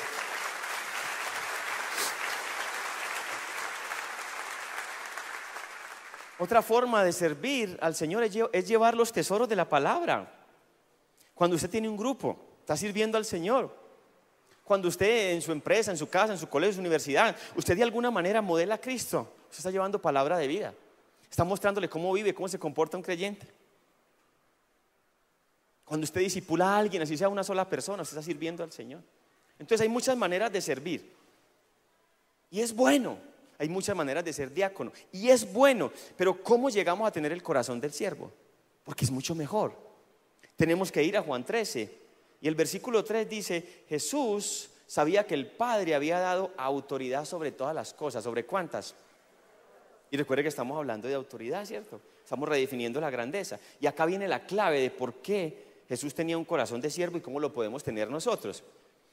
Otra 6.38 6.62
forma 6.62 7.04
de 7.04 7.12
servir 7.12 7.76
al 7.82 7.96
Señor 7.96 8.24
es 8.24 8.68
llevar 8.68 8.94
los 8.94 9.12
tesoros 9.12 9.50
de 9.50 9.56
la 9.56 9.68
palabra. 9.68 10.36
Cuando 11.40 11.56
usted 11.56 11.70
tiene 11.70 11.88
un 11.88 11.96
grupo, 11.96 12.38
está 12.60 12.76
sirviendo 12.76 13.18
al 13.18 13.24
Señor. 13.24 13.74
Cuando 14.66 14.90
usted 14.90 15.32
en 15.32 15.42
su 15.42 15.54
empresa, 15.54 15.90
en 15.90 15.96
su 15.96 16.10
casa, 16.10 16.34
en 16.34 16.38
su 16.38 16.50
colegio, 16.50 16.72
en 16.72 16.76
su 16.76 16.82
universidad, 16.82 17.34
usted 17.56 17.78
de 17.78 17.84
alguna 17.84 18.12
manera 18.12 18.42
modela 18.42 18.76
a 18.76 18.78
Cristo. 18.78 19.26
Usted 19.44 19.60
está 19.60 19.72
llevando 19.72 20.02
palabra 20.02 20.38
de 20.38 20.48
vida. 20.48 20.74
Está 21.32 21.46
mostrándole 21.46 21.88
cómo 21.88 22.12
vive, 22.12 22.34
cómo 22.34 22.50
se 22.50 22.60
comporta 22.60 22.98
un 22.98 23.04
creyente. 23.04 23.48
Cuando 25.86 26.04
usted 26.04 26.20
disipula 26.20 26.74
a 26.74 26.78
alguien, 26.78 27.04
así 27.04 27.16
sea 27.16 27.30
una 27.30 27.46
sola 27.46 27.70
persona, 27.70 28.04
usted 28.04 28.18
está 28.18 28.26
sirviendo 28.26 28.62
al 28.62 28.74
Señor. 28.74 29.00
Entonces 29.58 29.80
hay 29.80 29.90
muchas 29.90 30.18
maneras 30.18 30.52
de 30.52 30.60
servir. 30.60 31.10
Y 32.52 32.60
es 32.60 32.76
bueno. 32.76 33.18
Hay 33.58 33.70
muchas 33.70 33.96
maneras 33.96 34.26
de 34.26 34.34
ser 34.34 34.54
diácono. 34.54 34.92
Y 35.14 35.30
es 35.30 35.50
bueno. 35.54 35.90
Pero 36.18 36.44
¿cómo 36.44 36.70
llegamos 36.70 37.08
a 37.08 37.14
tener 37.14 37.32
el 37.32 37.42
corazón 37.42 37.80
del 37.80 37.94
siervo? 37.94 38.30
Porque 38.84 39.06
es 39.06 39.12
mucho 39.12 39.34
mejor. 39.36 39.88
Tenemos 40.60 40.92
que 40.92 41.02
ir 41.02 41.16
a 41.16 41.22
Juan 41.22 41.46
13. 41.46 41.90
Y 42.42 42.48
el 42.50 42.54
versículo 42.54 43.06
3 43.06 43.30
dice, 43.30 43.86
Jesús 43.88 44.70
sabía 44.88 45.26
que 45.26 45.34
el 45.34 45.48
Padre 45.48 45.96
había 45.96 46.20
dado 46.20 46.52
autoridad 46.58 47.24
sobre 47.24 47.54
todas 47.54 47.74
las 47.74 47.94
cosas. 47.94 48.26
¿Sobre 48.26 48.46
cuántas? 48.46 48.94
Y 50.12 50.18
recuerde 50.18 50.44
que 50.44 50.50
estamos 50.50 50.78
hablando 50.78 51.08
de 51.08 51.14
autoridad, 51.14 51.66
¿cierto? 51.66 52.02
Estamos 52.22 52.50
redefiniendo 52.50 53.00
la 53.00 53.10
grandeza. 53.10 53.58
Y 53.80 53.88
acá 53.88 54.06
viene 54.06 54.28
la 54.28 54.46
clave 54.46 54.82
de 54.82 54.92
por 54.92 55.22
qué 55.22 55.84
Jesús 55.88 56.14
tenía 56.14 56.38
un 56.38 56.44
corazón 56.44 56.82
de 56.82 56.90
siervo 56.90 57.18
y 57.18 57.22
cómo 57.22 57.40
lo 57.40 57.54
podemos 57.54 57.82
tener 57.82 58.10
nosotros. 58.10 58.62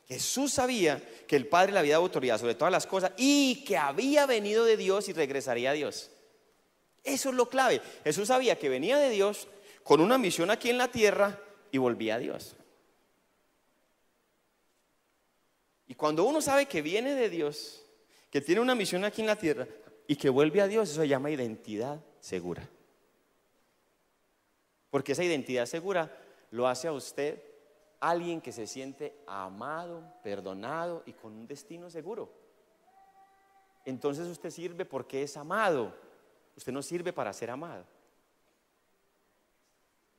Jesús 0.08 0.52
sabía 0.52 1.00
que 1.28 1.36
el 1.36 1.46
Padre 1.46 1.70
le 1.70 1.78
había 1.78 1.92
dado 1.92 2.06
autoridad 2.06 2.40
sobre 2.40 2.56
todas 2.56 2.72
las 2.72 2.88
cosas 2.88 3.12
y 3.16 3.62
que 3.64 3.76
había 3.76 4.26
venido 4.26 4.64
de 4.64 4.76
Dios 4.76 5.08
y 5.08 5.12
regresaría 5.12 5.70
a 5.70 5.74
Dios. 5.74 6.10
Eso 7.04 7.28
es 7.28 7.36
lo 7.36 7.48
clave. 7.48 7.80
Jesús 8.02 8.26
sabía 8.26 8.58
que 8.58 8.68
venía 8.68 8.98
de 8.98 9.10
Dios 9.10 9.46
con 9.86 10.00
una 10.00 10.18
misión 10.18 10.50
aquí 10.50 10.68
en 10.68 10.78
la 10.78 10.88
tierra 10.88 11.40
y 11.70 11.78
volvía 11.78 12.16
a 12.16 12.18
Dios. 12.18 12.56
Y 15.86 15.94
cuando 15.94 16.24
uno 16.24 16.40
sabe 16.40 16.66
que 16.66 16.82
viene 16.82 17.14
de 17.14 17.30
Dios, 17.30 17.86
que 18.28 18.40
tiene 18.40 18.60
una 18.60 18.74
misión 18.74 19.04
aquí 19.04 19.20
en 19.20 19.28
la 19.28 19.36
tierra 19.36 19.68
y 20.08 20.16
que 20.16 20.28
vuelve 20.28 20.60
a 20.60 20.66
Dios, 20.66 20.90
eso 20.90 21.02
se 21.02 21.06
llama 21.06 21.30
identidad 21.30 22.00
segura. 22.18 22.68
Porque 24.90 25.12
esa 25.12 25.22
identidad 25.22 25.66
segura 25.66 26.18
lo 26.50 26.66
hace 26.66 26.88
a 26.88 26.92
usted 26.92 27.40
alguien 28.00 28.40
que 28.40 28.50
se 28.50 28.66
siente 28.66 29.14
amado, 29.24 30.02
perdonado 30.24 31.04
y 31.06 31.12
con 31.12 31.32
un 31.32 31.46
destino 31.46 31.90
seguro. 31.90 32.28
Entonces 33.84 34.26
usted 34.26 34.50
sirve 34.50 34.84
porque 34.84 35.22
es 35.22 35.36
amado. 35.36 35.94
Usted 36.56 36.72
no 36.72 36.82
sirve 36.82 37.12
para 37.12 37.32
ser 37.32 37.50
amado. 37.50 37.86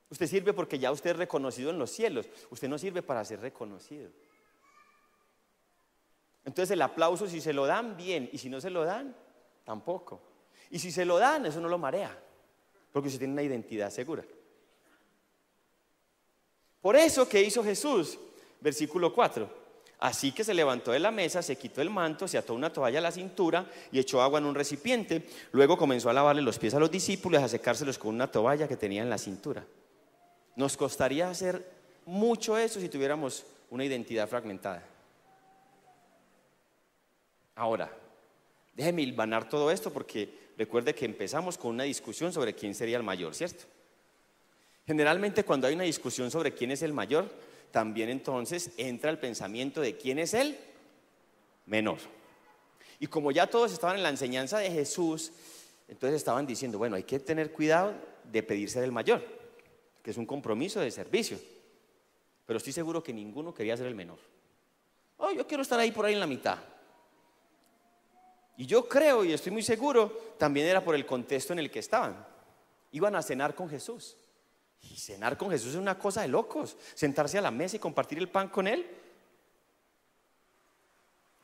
Usted 0.10 0.28
sirve 0.28 0.54
porque 0.54 0.80
ya 0.80 0.92
usted 0.92 1.12
es 1.12 1.18
reconocido 1.18 1.70
en 1.70 1.80
los 1.80 1.92
cielos. 1.92 2.28
Usted 2.50 2.70
no 2.70 2.78
sirve 2.78 3.02
para 3.02 3.26
ser 3.26 3.42
reconocido. 3.42 4.10
Entonces 6.46 6.72
el 6.72 6.82
aplauso 6.82 7.28
si 7.28 7.42
se 7.42 7.52
lo 7.52 7.66
dan 7.66 7.98
bien 7.98 8.30
y 8.32 8.38
si 8.38 8.50
no 8.50 8.62
se 8.62 8.70
lo 8.70 8.86
dan, 8.86 9.14
tampoco. 9.66 10.22
Y 10.70 10.80
si 10.80 10.92
se 10.92 11.04
lo 11.04 11.18
dan, 11.18 11.46
eso 11.46 11.60
no 11.60 11.68
lo 11.68 11.78
marea, 11.78 12.18
porque 12.94 13.08
usted 13.08 13.20
tiene 13.20 13.34
una 13.34 13.44
identidad 13.44 13.90
segura. 13.90 14.24
Por 16.82 16.96
eso, 16.96 17.28
¿qué 17.28 17.42
hizo 17.42 17.62
Jesús? 17.64 18.18
Versículo 18.62 19.14
4. 19.14 19.68
Así 20.00 20.32
que 20.32 20.46
se 20.46 20.54
levantó 20.54 20.92
de 20.92 21.00
la 21.00 21.12
mesa, 21.12 21.42
se 21.42 21.58
quitó 21.58 21.82
el 21.82 21.90
manto, 21.90 22.28
se 22.28 22.38
ató 22.38 22.54
una 22.54 22.72
toalla 22.72 23.00
a 23.00 23.02
la 23.02 23.12
cintura 23.12 23.70
y 23.92 24.00
echó 24.00 24.22
agua 24.22 24.40
en 24.40 24.46
un 24.46 24.56
recipiente. 24.56 25.28
Luego 25.52 25.78
comenzó 25.78 26.10
a 26.10 26.14
lavarle 26.14 26.42
los 26.42 26.60
pies 26.60 26.76
a 26.76 26.80
los 26.80 26.92
discípulos 26.92 27.44
a 27.44 27.50
secárselos 27.50 27.98
con 27.98 28.14
una 28.16 28.32
toalla 28.32 28.70
que 28.70 28.78
tenía 28.78 29.02
en 29.02 29.10
la 29.10 29.18
cintura. 29.18 29.66
Nos 30.58 30.76
costaría 30.76 31.30
hacer 31.30 31.64
mucho 32.06 32.58
eso 32.58 32.80
si 32.80 32.90
tuviéramos 32.90 33.46
una 33.70 33.86
identidad 33.86 34.28
fragmentada. 34.28 34.84
Ahora, 37.56 37.96
déjeme 38.74 39.04
hilvanar 39.04 39.48
todo 39.48 39.70
esto 39.70 39.94
porque 39.94 40.52
recuerde 40.58 40.96
que 40.96 41.06
empezamos 41.06 41.60
con 41.60 41.72
una 41.72 41.84
discusión 41.84 42.34
sobre 42.34 42.56
quién 42.56 42.74
sería 42.74 42.98
el 42.98 43.04
mayor, 43.04 43.36
¿cierto? 43.36 43.66
Generalmente 44.88 45.44
cuando 45.44 45.68
hay 45.68 45.76
una 45.76 45.84
discusión 45.84 46.32
sobre 46.32 46.56
quién 46.56 46.72
es 46.72 46.82
el 46.82 46.92
mayor, 46.92 47.30
también 47.70 48.10
entonces 48.10 48.72
entra 48.78 49.12
el 49.12 49.20
pensamiento 49.20 49.80
de 49.80 49.96
quién 49.96 50.18
es 50.18 50.34
el 50.34 50.58
menor. 51.68 52.00
Y 53.00 53.06
como 53.06 53.30
ya 53.30 53.46
todos 53.46 53.72
estaban 53.74 53.98
en 53.98 54.04
la 54.04 54.10
enseñanza 54.10 54.58
de 54.58 54.72
Jesús, 54.72 55.32
entonces 55.88 56.18
estaban 56.18 56.48
diciendo, 56.48 56.80
bueno, 56.80 56.96
hay 56.96 57.04
que 57.04 57.20
tener 57.20 57.52
cuidado 57.52 57.94
de 58.24 58.42
pedirse 58.42 58.82
del 58.82 58.92
mayor, 58.92 59.37
que 60.08 60.12
es 60.12 60.18
un 60.18 60.26
compromiso 60.26 60.80
de 60.80 60.90
servicio. 60.90 61.38
Pero 62.46 62.56
estoy 62.56 62.72
seguro 62.72 63.04
que 63.04 63.12
ninguno 63.12 63.54
quería 63.54 63.76
ser 63.76 63.88
el 63.88 63.94
menor. 63.94 64.18
Oh, 65.18 65.32
yo 65.32 65.46
quiero 65.46 65.64
estar 65.64 65.78
ahí 65.78 65.92
por 65.92 66.06
ahí 66.06 66.14
en 66.14 66.22
la 66.22 66.26
mitad. 66.26 66.58
Y 68.56 68.66
yo 68.66 68.88
creo 68.88 69.26
y 69.26 69.34
estoy 69.34 69.52
muy 69.52 69.64
seguro, 69.64 70.36
también 70.38 70.66
era 70.66 70.82
por 70.82 70.96
el 70.96 71.06
contexto 71.06 71.52
en 71.52 71.60
el 71.60 71.70
que 71.70 71.80
estaban. 71.80 72.26
Iban 72.94 73.18
a 73.18 73.22
cenar 73.22 73.54
con 73.54 73.70
Jesús. 73.70 74.16
Y 74.80 74.96
cenar 74.96 75.38
con 75.38 75.50
Jesús 75.50 75.72
es 75.72 75.76
una 75.76 76.00
cosa 76.00 76.22
de 76.22 76.30
locos. 76.30 76.78
Sentarse 76.94 77.38
a 77.38 77.42
la 77.42 77.52
mesa 77.52 77.76
y 77.76 77.80
compartir 77.80 78.18
el 78.18 78.30
pan 78.30 78.48
con 78.48 78.66
Él. 78.66 78.90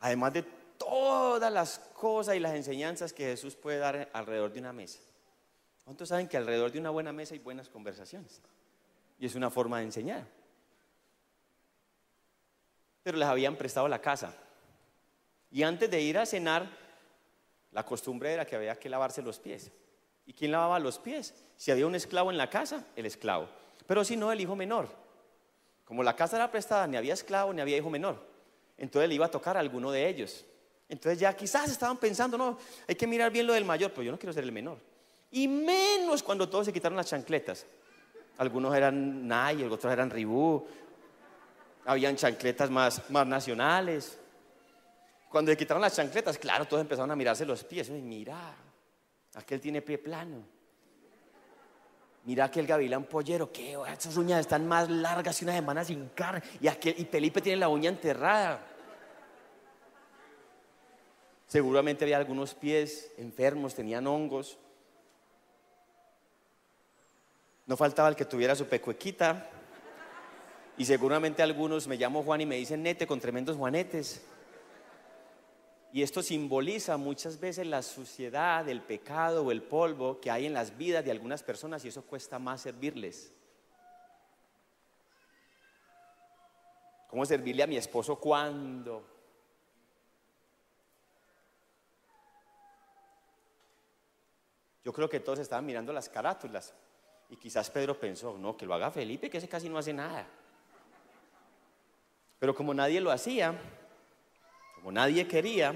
Además 0.00 0.32
de 0.32 0.42
todas 0.78 1.52
las 1.52 1.80
cosas 1.92 2.34
y 2.34 2.40
las 2.40 2.54
enseñanzas 2.54 3.12
que 3.12 3.24
Jesús 3.24 3.56
puede 3.56 3.76
dar 3.76 4.08
alrededor 4.14 4.54
de 4.54 4.60
una 4.60 4.72
mesa. 4.72 5.00
¿Cuántos 5.84 6.08
saben 6.08 6.28
que 6.28 6.36
alrededor 6.36 6.72
de 6.72 6.78
una 6.78 6.90
buena 6.90 7.12
mesa 7.12 7.34
hay 7.34 7.40
buenas 7.40 7.68
conversaciones? 7.68 8.40
Y 9.18 9.26
es 9.26 9.34
una 9.34 9.50
forma 9.50 9.78
de 9.78 9.84
enseñar. 9.84 10.26
Pero 13.02 13.18
les 13.18 13.28
habían 13.28 13.56
prestado 13.56 13.86
la 13.86 14.00
casa. 14.00 14.34
Y 15.50 15.62
antes 15.62 15.90
de 15.90 16.00
ir 16.00 16.18
a 16.18 16.26
cenar, 16.26 16.66
la 17.70 17.84
costumbre 17.84 18.32
era 18.32 18.46
que 18.46 18.56
había 18.56 18.78
que 18.78 18.88
lavarse 18.88 19.20
los 19.20 19.38
pies. 19.38 19.70
¿Y 20.26 20.32
quién 20.32 20.52
lavaba 20.52 20.78
los 20.78 20.98
pies? 20.98 21.34
Si 21.56 21.70
había 21.70 21.86
un 21.86 21.94
esclavo 21.94 22.30
en 22.30 22.38
la 22.38 22.48
casa, 22.48 22.86
el 22.96 23.04
esclavo. 23.04 23.48
Pero 23.86 24.04
si 24.04 24.16
no, 24.16 24.32
el 24.32 24.40
hijo 24.40 24.56
menor. 24.56 24.88
Como 25.84 26.02
la 26.02 26.16
casa 26.16 26.36
era 26.36 26.50
prestada, 26.50 26.86
ni 26.86 26.96
había 26.96 27.12
esclavo 27.12 27.52
ni 27.52 27.60
había 27.60 27.76
hijo 27.76 27.90
menor. 27.90 28.18
Entonces 28.78 29.08
le 29.08 29.14
iba 29.14 29.26
a 29.26 29.30
tocar 29.30 29.56
a 29.56 29.60
alguno 29.60 29.90
de 29.90 30.08
ellos. 30.08 30.46
Entonces 30.88 31.20
ya 31.20 31.34
quizás 31.36 31.70
estaban 31.70 31.98
pensando, 31.98 32.38
no, 32.38 32.58
hay 32.88 32.94
que 32.94 33.06
mirar 33.06 33.30
bien 33.30 33.46
lo 33.46 33.52
del 33.52 33.64
mayor, 33.64 33.90
pero 33.90 34.02
yo 34.02 34.12
no 34.12 34.18
quiero 34.18 34.32
ser 34.32 34.44
el 34.44 34.52
menor. 34.52 34.78
Y 35.30 35.48
menos 35.48 36.22
cuando 36.22 36.48
todos 36.48 36.66
se 36.66 36.72
quitaron 36.72 36.96
las 36.96 37.06
chancletas. 37.06 37.66
Algunos 38.38 38.74
eran 38.74 39.28
Nike, 39.28 39.66
otros 39.66 39.92
eran 39.92 40.10
Ribú. 40.10 40.66
Habían 41.86 42.16
chancletas 42.16 42.70
más, 42.70 43.10
más 43.10 43.26
nacionales. 43.26 44.18
Cuando 45.28 45.50
le 45.50 45.56
quitaron 45.56 45.80
las 45.80 45.96
chancletas, 45.96 46.38
claro, 46.38 46.64
todos 46.64 46.80
empezaron 46.80 47.10
a 47.10 47.16
mirarse 47.16 47.44
los 47.44 47.64
pies. 47.64 47.90
mira, 47.90 48.54
aquel 49.34 49.60
tiene 49.60 49.82
pie 49.82 49.98
plano. 49.98 50.44
Mira 52.24 52.44
aquel 52.44 52.66
gavilán 52.66 53.04
pollero, 53.04 53.52
que 53.52 53.76
esas 53.92 54.16
uñas 54.16 54.40
están 54.40 54.66
más 54.66 54.88
largas 54.88 55.38
que 55.38 55.44
una 55.44 55.54
semana 55.54 55.84
sin 55.84 56.08
carne. 56.10 56.42
Y, 56.60 56.68
aquel, 56.68 56.94
y 56.98 57.04
Felipe 57.04 57.42
tiene 57.42 57.58
la 57.58 57.68
uña 57.68 57.90
enterrada. 57.90 58.64
Seguramente 61.46 62.04
había 62.04 62.16
algunos 62.16 62.54
pies 62.54 63.12
enfermos, 63.18 63.74
tenían 63.74 64.06
hongos. 64.06 64.56
No 67.66 67.76
faltaba 67.76 68.08
el 68.08 68.16
que 68.16 68.24
tuviera 68.24 68.54
su 68.54 68.66
pecuequita. 68.66 69.48
Y 70.76 70.84
seguramente 70.84 71.42
algunos 71.42 71.86
me 71.86 71.96
llamo 71.96 72.22
Juan 72.22 72.42
y 72.42 72.46
me 72.46 72.56
dicen 72.56 72.82
nete 72.82 73.06
con 73.06 73.20
tremendos 73.20 73.56
juanetes. 73.56 74.24
Y 75.92 76.02
esto 76.02 76.22
simboliza 76.22 76.96
muchas 76.96 77.38
veces 77.38 77.66
la 77.68 77.80
suciedad, 77.80 78.68
el 78.68 78.82
pecado 78.82 79.44
o 79.44 79.52
el 79.52 79.62
polvo 79.62 80.20
que 80.20 80.30
hay 80.30 80.46
en 80.46 80.52
las 80.52 80.76
vidas 80.76 81.04
de 81.04 81.12
algunas 81.12 81.44
personas 81.44 81.84
y 81.84 81.88
eso 81.88 82.02
cuesta 82.02 82.40
más 82.40 82.62
servirles. 82.62 83.32
¿Cómo 87.08 87.24
servirle 87.24 87.62
a 87.62 87.68
mi 87.68 87.76
esposo 87.76 88.18
cuando? 88.18 89.08
Yo 94.84 94.92
creo 94.92 95.08
que 95.08 95.20
todos 95.20 95.38
estaban 95.38 95.64
mirando 95.64 95.92
las 95.92 96.08
carátulas 96.08 96.74
y 97.30 97.36
quizás 97.36 97.70
Pedro 97.70 97.98
pensó, 97.98 98.36
no, 98.38 98.56
que 98.56 98.66
lo 98.66 98.74
haga 98.74 98.90
Felipe, 98.90 99.30
que 99.30 99.38
ese 99.38 99.48
casi 99.48 99.68
no 99.68 99.78
hace 99.78 99.92
nada. 99.92 100.26
Pero 102.38 102.54
como 102.54 102.74
nadie 102.74 103.00
lo 103.00 103.10
hacía, 103.10 103.58
como 104.74 104.92
nadie 104.92 105.26
quería, 105.26 105.74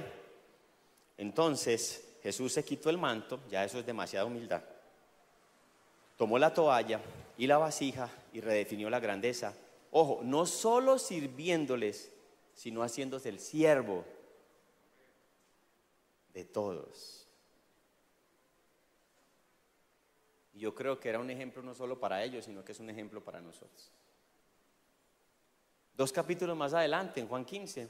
entonces 1.16 2.18
Jesús 2.22 2.52
se 2.52 2.64
quitó 2.64 2.90
el 2.90 2.98
manto, 2.98 3.40
ya 3.48 3.64
eso 3.64 3.78
es 3.78 3.86
demasiada 3.86 4.26
humildad. 4.26 4.62
Tomó 6.16 6.38
la 6.38 6.52
toalla 6.52 7.00
y 7.36 7.46
la 7.46 7.58
vasija 7.58 8.10
y 8.32 8.40
redefinió 8.40 8.90
la 8.90 9.00
grandeza. 9.00 9.54
Ojo, 9.92 10.20
no 10.22 10.44
solo 10.46 10.98
sirviéndoles, 10.98 12.12
sino 12.54 12.82
haciéndose 12.82 13.28
el 13.28 13.38
siervo 13.38 14.04
de 16.34 16.44
todos. 16.44 17.27
Y 20.58 20.62
yo 20.62 20.74
creo 20.74 20.98
que 20.98 21.08
era 21.08 21.20
un 21.20 21.30
ejemplo 21.30 21.62
no 21.62 21.72
solo 21.72 22.00
para 22.00 22.24
ellos, 22.24 22.44
sino 22.44 22.64
que 22.64 22.72
es 22.72 22.80
un 22.80 22.90
ejemplo 22.90 23.22
para 23.22 23.40
nosotros. 23.40 23.92
Dos 25.94 26.10
capítulos 26.10 26.56
más 26.56 26.74
adelante, 26.74 27.20
en 27.20 27.28
Juan 27.28 27.44
15, 27.44 27.88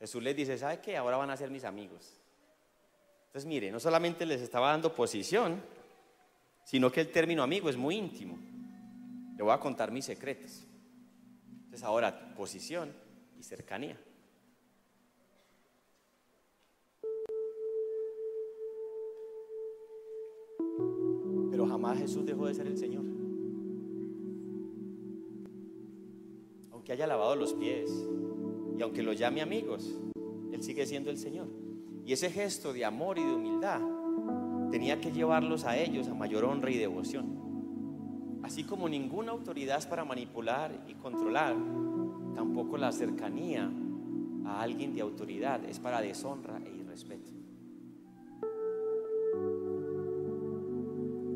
Jesús 0.00 0.22
les 0.22 0.36
dice, 0.36 0.58
¿sabe 0.58 0.82
qué? 0.82 0.98
Ahora 0.98 1.16
van 1.16 1.30
a 1.30 1.36
ser 1.38 1.48
mis 1.48 1.64
amigos. 1.64 2.20
Entonces, 3.28 3.46
mire, 3.46 3.70
no 3.70 3.80
solamente 3.80 4.26
les 4.26 4.42
estaba 4.42 4.68
dando 4.72 4.94
posición, 4.94 5.62
sino 6.62 6.92
que 6.92 7.00
el 7.00 7.10
término 7.10 7.42
amigo 7.42 7.70
es 7.70 7.76
muy 7.78 7.96
íntimo. 7.96 8.36
Le 9.34 9.42
voy 9.42 9.54
a 9.54 9.60
contar 9.60 9.90
mis 9.90 10.04
secretos. 10.04 10.66
Entonces, 11.48 11.84
ahora 11.84 12.34
posición 12.34 12.94
y 13.38 13.42
cercanía. 13.42 13.98
Jamás 21.66 21.98
Jesús 21.98 22.24
dejó 22.26 22.46
de 22.46 22.54
ser 22.54 22.66
el 22.66 22.78
Señor. 22.78 23.04
Aunque 26.72 26.92
haya 26.92 27.06
lavado 27.06 27.36
los 27.36 27.54
pies 27.54 27.90
y 28.78 28.82
aunque 28.82 29.02
lo 29.02 29.12
llame 29.12 29.40
amigos, 29.40 29.98
Él 30.52 30.62
sigue 30.62 30.86
siendo 30.86 31.10
el 31.10 31.18
Señor. 31.18 31.48
Y 32.04 32.12
ese 32.12 32.30
gesto 32.30 32.72
de 32.72 32.84
amor 32.84 33.18
y 33.18 33.24
de 33.24 33.34
humildad 33.34 33.80
tenía 34.70 35.00
que 35.00 35.12
llevarlos 35.12 35.64
a 35.64 35.78
ellos 35.78 36.08
a 36.08 36.14
mayor 36.14 36.44
honra 36.44 36.70
y 36.70 36.78
devoción. 36.78 37.44
Así 38.42 38.64
como 38.64 38.88
ninguna 38.88 39.32
autoridad 39.32 39.78
es 39.78 39.86
para 39.86 40.04
manipular 40.04 40.84
y 40.86 40.94
controlar, 40.94 41.56
tampoco 42.34 42.76
la 42.76 42.92
cercanía 42.92 43.70
a 44.44 44.60
alguien 44.60 44.94
de 44.94 45.00
autoridad 45.00 45.64
es 45.64 45.78
para 45.80 46.02
deshonra 46.02 46.60
e 46.66 46.76
irrespeto. 46.76 47.30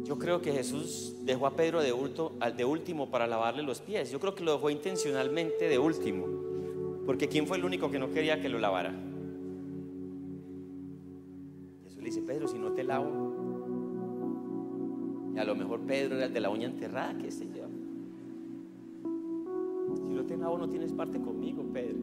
Yo 0.08 0.18
creo 0.18 0.40
que 0.40 0.52
Jesús 0.52 1.14
dejó 1.26 1.46
a 1.46 1.50
Pedro 1.50 1.82
de, 1.82 1.92
último 2.64 3.10
para 3.10 3.26
lavarle 3.26 3.62
los 3.62 3.82
pies. 3.82 4.10
Yo 4.10 4.18
creo 4.18 4.34
que 4.34 4.42
lo 4.42 4.52
dejó 4.52 4.70
intencionalmente 4.70 5.68
de 5.68 5.78
último. 5.78 6.26
Porque 7.04 7.28
¿quién 7.28 7.46
fue 7.46 7.58
el 7.58 7.66
único 7.66 7.90
que 7.90 7.98
no 7.98 8.10
quería 8.10 8.40
que 8.40 8.48
lo 8.48 8.58
lavara? 8.58 8.94
Jesús 11.84 11.98
le 11.98 12.04
dice, 12.06 12.22
Pedro, 12.22 12.48
si 12.48 12.58
no 12.58 12.72
te 12.72 12.84
lavo. 12.84 13.06
Y 15.34 15.38
a 15.38 15.44
lo 15.44 15.54
mejor 15.54 15.80
Pedro 15.80 16.16
era 16.16 16.24
el 16.24 16.32
de 16.32 16.40
la 16.40 16.48
uña 16.48 16.68
enterrada, 16.68 17.14
qué 17.18 17.30
sé 17.30 17.46
yo. 17.54 17.66
Si 19.94 20.14
no 20.14 20.24
te 20.24 20.38
lavo 20.38 20.56
no 20.56 20.70
tienes 20.70 20.94
parte 20.94 21.20
conmigo, 21.20 21.62
Pedro. 21.70 21.98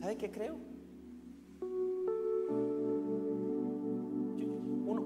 ¿Sabe 0.00 0.16
qué 0.16 0.28
creo? 0.32 0.73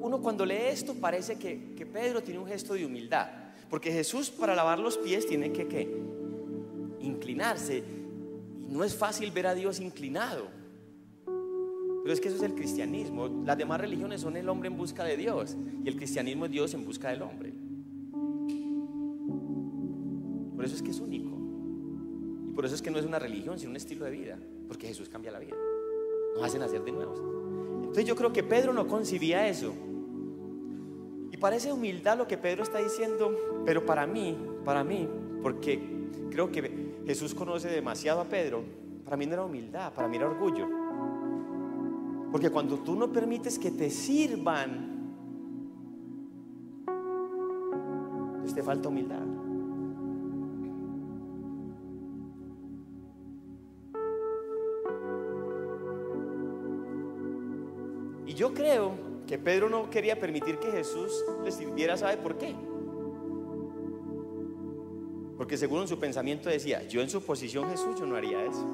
Uno 0.09 0.23
cuando 0.23 0.47
lee 0.47 0.69
esto 0.71 0.95
parece 0.95 1.37
que, 1.37 1.87
Pedro 1.93 2.23
tiene 2.23 2.41
un 2.41 2.47
gesto 2.47 2.73
de 2.73 2.87
humildad, 2.87 3.29
porque 3.69 3.93
Jesús 3.93 4.31
para 4.31 4.55
lavar 4.55 4.79
los 4.79 4.97
pies 4.97 5.27
tiene 5.27 5.53
que 5.53 5.87
inclinarse. 7.01 7.83
Y 8.67 8.73
no 8.73 8.85
es 8.85 8.95
fácil 8.95 9.31
ver 9.31 9.49
a 9.49 9.55
Dios 9.55 9.81
inclinado. 9.81 10.47
Pero 11.27 12.15
es 12.15 12.21
que 12.21 12.29
eso 12.29 12.39
es 12.39 12.43
el 12.43 12.55
cristianismo. 12.55 13.29
Las 13.45 13.59
demás 13.59 13.83
religiones 13.83 14.23
son 14.23 14.39
el 14.39 14.49
hombre 14.49 14.69
en 14.69 14.79
busca 14.79 15.05
de 15.05 15.19
Dios 15.19 15.55
y 15.85 15.89
el 15.89 15.97
cristianismo 15.97 16.47
es 16.47 16.53
Dios 16.53 16.73
en 16.73 16.87
busca 16.87 17.11
del 17.11 17.21
hombre. 17.21 17.53
Por 20.57 20.65
eso 20.65 20.75
es 20.75 20.83
que 20.83 20.91
es 20.91 21.01
único. 21.01 21.37
Y 22.49 22.55
por 22.55 22.65
eso 22.65 22.75
es 22.75 22.81
que 22.81 22.91
no 22.91 22.99
es 22.99 23.05
una 23.05 23.19
religión, 23.19 23.59
sino 23.59 23.71
un 23.71 23.77
estilo 23.77 24.07
de 24.07 24.11
vida. 24.11 24.39
Porque 24.69 24.87
Jesús 24.87 25.11
cambia 25.11 25.33
la 25.33 25.39
vida. 25.39 25.57
Nos 26.35 26.45
hacen 26.45 26.63
hacer 26.63 26.83
de 26.83 26.93
nuevo. 26.93 27.81
Entonces 27.81 28.07
yo 28.07 28.17
creo 28.17 28.33
que 28.33 28.43
Pedro 28.43 28.73
no 28.73 28.87
concibía 28.87 29.47
eso 29.47 29.75
parece 31.39 31.73
humildad 31.73 32.19
lo 32.19 32.27
que 32.27 32.37
Pedro 32.37 32.63
está 32.63 32.79
diciendo, 32.79 33.63
pero 33.65 33.85
para 33.85 34.07
mí, 34.07 34.37
para 34.65 34.85
mí, 34.85 35.09
porque 35.43 35.81
creo 36.31 36.51
que 36.51 37.03
Jesús 37.07 37.35
conoce 37.35 37.69
demasiado 37.69 38.21
a 38.21 38.25
Pedro, 38.25 38.63
para 39.05 39.17
mí 39.17 39.27
no 39.27 39.33
era 39.33 39.45
humildad, 39.45 39.93
para 39.93 40.09
mí 40.09 40.17
era 40.17 40.27
orgullo. 40.27 40.69
Porque 42.31 42.51
cuando 42.51 42.79
tú 42.81 42.95
no 42.95 43.11
permites 43.11 43.59
que 43.59 43.71
te 43.71 43.89
sirvan, 43.89 44.99
pues 48.41 48.55
te 48.55 48.63
falta 48.63 48.89
humildad. 48.89 49.23
Y 58.27 58.35
yo 58.35 58.53
creo 58.53 59.08
que 59.29 59.39
Pedro 59.39 59.69
no 59.69 59.91
quería 59.91 60.19
permitir 60.19 60.59
que 60.59 60.73
Jesús 60.73 61.23
le 61.45 61.53
sirviera, 61.53 61.99
¿sabe 61.99 62.17
por 62.17 62.39
qué? 62.39 62.55
Porque 65.37 65.59
según 65.59 65.87
su 65.87 65.99
pensamiento 65.99 66.49
decía, 66.49 66.83
yo 66.89 67.03
en 67.03 67.11
su 67.11 67.23
posición 67.23 67.69
Jesús, 67.69 68.01
yo 68.01 68.07
no 68.07 68.17
haría 68.17 68.43
eso. 68.43 68.67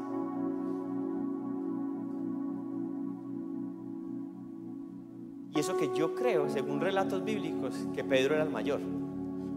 Y 5.56 5.58
eso 5.58 5.76
que 5.76 5.90
yo 5.92 6.14
creo, 6.14 6.48
según 6.48 6.80
relatos 6.80 7.24
bíblicos, 7.24 7.74
que 7.92 8.04
Pedro 8.04 8.34
era 8.34 8.44
el 8.44 8.50
mayor. 8.50 8.80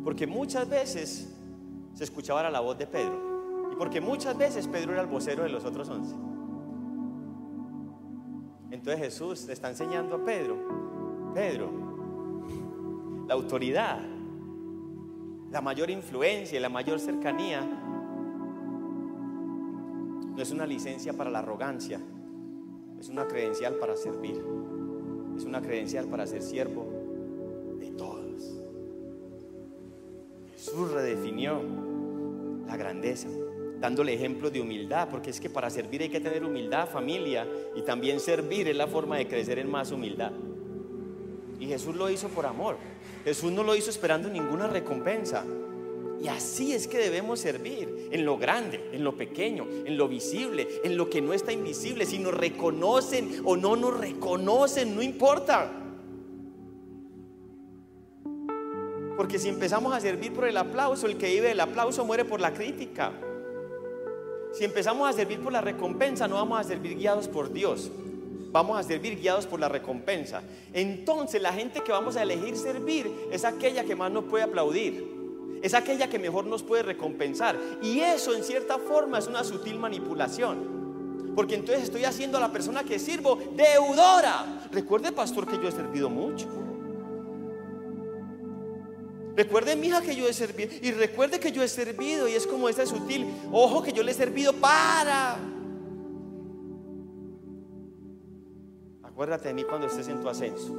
Porque 0.04 0.26
muchas 0.26 0.68
veces 0.68 1.32
se 1.94 2.04
escuchaba 2.04 2.50
la 2.50 2.60
voz 2.60 2.78
de 2.78 2.88
Pedro. 2.88 3.70
Y 3.72 3.76
porque 3.76 4.02
muchas 4.02 4.36
veces 4.36 4.68
Pedro 4.68 4.94
era 4.94 5.02
el 5.02 5.08
vocero 5.08 5.44
de 5.44 5.50
los 5.50 5.64
otros 5.64 5.90
once. 5.90 6.16
Entonces 8.72 9.00
Jesús 9.00 9.46
le 9.46 9.54
está 9.54 9.70
enseñando 9.70 10.16
a 10.16 10.26
Pedro 10.26 10.87
Pedro, 11.38 11.70
la 13.28 13.36
autoridad, 13.36 14.00
la 15.52 15.62
mayor 15.62 15.92
influencia 15.92 16.58
y 16.58 16.60
la 16.60 16.68
mayor 16.68 17.00
cercanía 17.00 17.62
no 20.36 20.42
es 20.42 20.50
una 20.50 20.66
licencia 20.66 21.14
para 21.14 21.30
la 21.30 21.38
arrogancia, 21.38 22.02
es 23.00 23.10
una 23.10 23.28
credencial 23.28 23.76
para 23.76 23.96
servir, 23.96 24.44
es 25.38 25.46
una 25.46 25.62
credencial 25.62 26.08
para 26.08 26.26
ser 26.26 26.42
siervo 26.42 26.88
de 27.80 27.92
todos. 27.92 28.58
Jesús 30.54 30.90
redefinió 30.90 31.62
la 32.66 32.78
grandeza, 32.78 33.30
dándole 33.80 34.16
ejemplo 34.16 34.50
de 34.50 34.60
humildad, 34.60 35.08
porque 35.12 35.30
es 35.30 35.40
que 35.40 35.52
para 35.52 35.70
servir 35.70 36.02
hay 36.02 36.10
que 36.10 36.20
tener 36.20 36.44
humildad, 36.44 36.90
familia, 36.90 37.48
y 37.76 37.84
también 37.84 38.20
servir 38.20 38.68
es 38.70 38.76
la 38.76 38.88
forma 38.88 39.18
de 39.18 39.28
crecer 39.28 39.60
en 39.60 39.70
más 39.70 39.92
humildad. 39.92 40.32
Y 41.60 41.68
Jesús 41.68 41.96
lo 41.96 42.10
hizo 42.10 42.30
por 42.30 42.46
amor. 42.46 42.78
Jesús 43.24 43.52
no 43.52 43.64
lo 43.64 43.76
hizo 43.76 43.90
esperando 43.90 44.30
ninguna 44.30 44.68
recompensa. 44.68 45.44
Y 46.22 46.28
así 46.28 46.74
es 46.74 46.88
que 46.88 46.98
debemos 46.98 47.40
servir, 47.40 48.10
en 48.12 48.26
lo 48.26 48.38
grande, 48.38 48.90
en 48.92 49.04
lo 49.04 49.16
pequeño, 49.16 49.68
en 49.86 49.98
lo 49.98 50.08
visible, 50.08 50.68
en 50.84 50.98
lo 50.98 51.10
que 51.10 51.22
no 51.22 51.34
está 51.34 51.52
invisible. 51.52 52.06
Si 52.06 52.18
nos 52.20 52.34
reconocen 52.34 53.42
o 53.46 53.56
no 53.56 53.76
nos 53.76 54.00
reconocen, 54.00 54.96
no 54.96 55.02
importa. 55.02 55.72
Porque 59.16 59.40
si 59.40 59.50
empezamos 59.50 59.94
a 59.94 60.00
servir 60.00 60.32
por 60.34 60.48
el 60.48 60.58
aplauso, 60.58 61.08
el 61.08 61.18
que 61.18 61.30
vive 61.30 61.50
del 61.50 61.60
aplauso 61.60 62.06
muere 62.06 62.26
por 62.26 62.40
la 62.40 62.54
crítica. 62.54 63.12
Si 64.54 64.64
empezamos 64.64 65.10
a 65.10 65.14
servir 65.14 65.40
por 65.40 65.52
la 65.52 65.62
recompensa, 65.62 66.28
no 66.28 66.36
vamos 66.36 66.60
a 66.60 66.64
servir 66.64 66.98
guiados 66.98 67.28
por 67.28 67.52
Dios 67.52 67.92
vamos 68.52 68.78
a 68.78 68.84
servir 68.84 69.20
guiados 69.20 69.46
por 69.46 69.60
la 69.60 69.70
recompensa. 69.70 70.42
Entonces 70.74 71.42
la 71.42 71.54
gente 71.54 71.82
que 71.82 71.92
vamos 71.92 72.16
a 72.16 72.24
elegir 72.24 72.58
servir 72.58 73.12
es 73.32 73.46
aquella 73.46 73.84
que 73.84 73.96
más 73.96 74.12
nos 74.12 74.26
puede 74.26 74.44
aplaudir. 74.44 75.18
Es 75.62 75.74
aquella 75.74 76.08
que 76.08 76.20
mejor 76.20 76.46
nos 76.46 76.64
puede 76.64 76.84
recompensar. 76.84 77.58
Y 77.82 78.00
eso 78.00 78.36
en 78.36 78.44
cierta 78.44 78.78
forma 78.78 79.20
es 79.20 79.28
una 79.28 79.44
sutil 79.44 79.80
manipulación. 79.80 80.78
Porque 81.36 81.56
entonces 81.56 81.84
estoy 81.84 82.04
haciendo 82.06 82.38
a 82.38 82.42
la 82.42 82.52
persona 82.52 82.84
que 82.84 83.00
sirvo 83.00 83.38
deudora. 83.56 84.68
Recuerde, 84.72 85.12
pastor, 85.12 85.48
que 85.48 85.58
yo 85.58 85.68
he 85.68 85.72
servido 85.72 86.10
mucho. 86.10 86.48
Recuerde, 89.36 89.76
mija, 89.76 90.02
que 90.02 90.16
yo 90.16 90.28
he 90.28 90.34
servido. 90.34 90.72
Y 90.82 90.92
recuerde 90.92 91.40
que 91.40 91.52
yo 91.52 91.62
he 91.62 91.68
servido. 91.68 92.28
Y 92.28 92.34
es 92.34 92.48
como 92.48 92.70
ese 92.70 92.88
sutil. 92.88 93.28
Ojo, 93.52 93.84
que 93.84 93.94
yo 93.94 94.02
le 94.02 94.12
he 94.12 94.16
servido 94.16 94.54
para. 94.54 95.38
Acuérdate 99.18 99.48
de 99.48 99.56
mí 99.56 99.64
cuando 99.64 99.88
estés 99.88 100.08
en 100.10 100.22
tu 100.22 100.30
ascenso. 100.30 100.76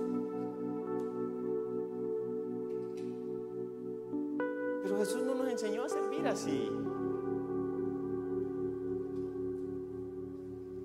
Pero 4.80 4.96
Jesús 4.96 5.24
no 5.24 5.34
nos 5.34 5.48
enseñó 5.48 5.82
a 5.82 5.88
servir 5.88 6.24
así. 6.28 6.70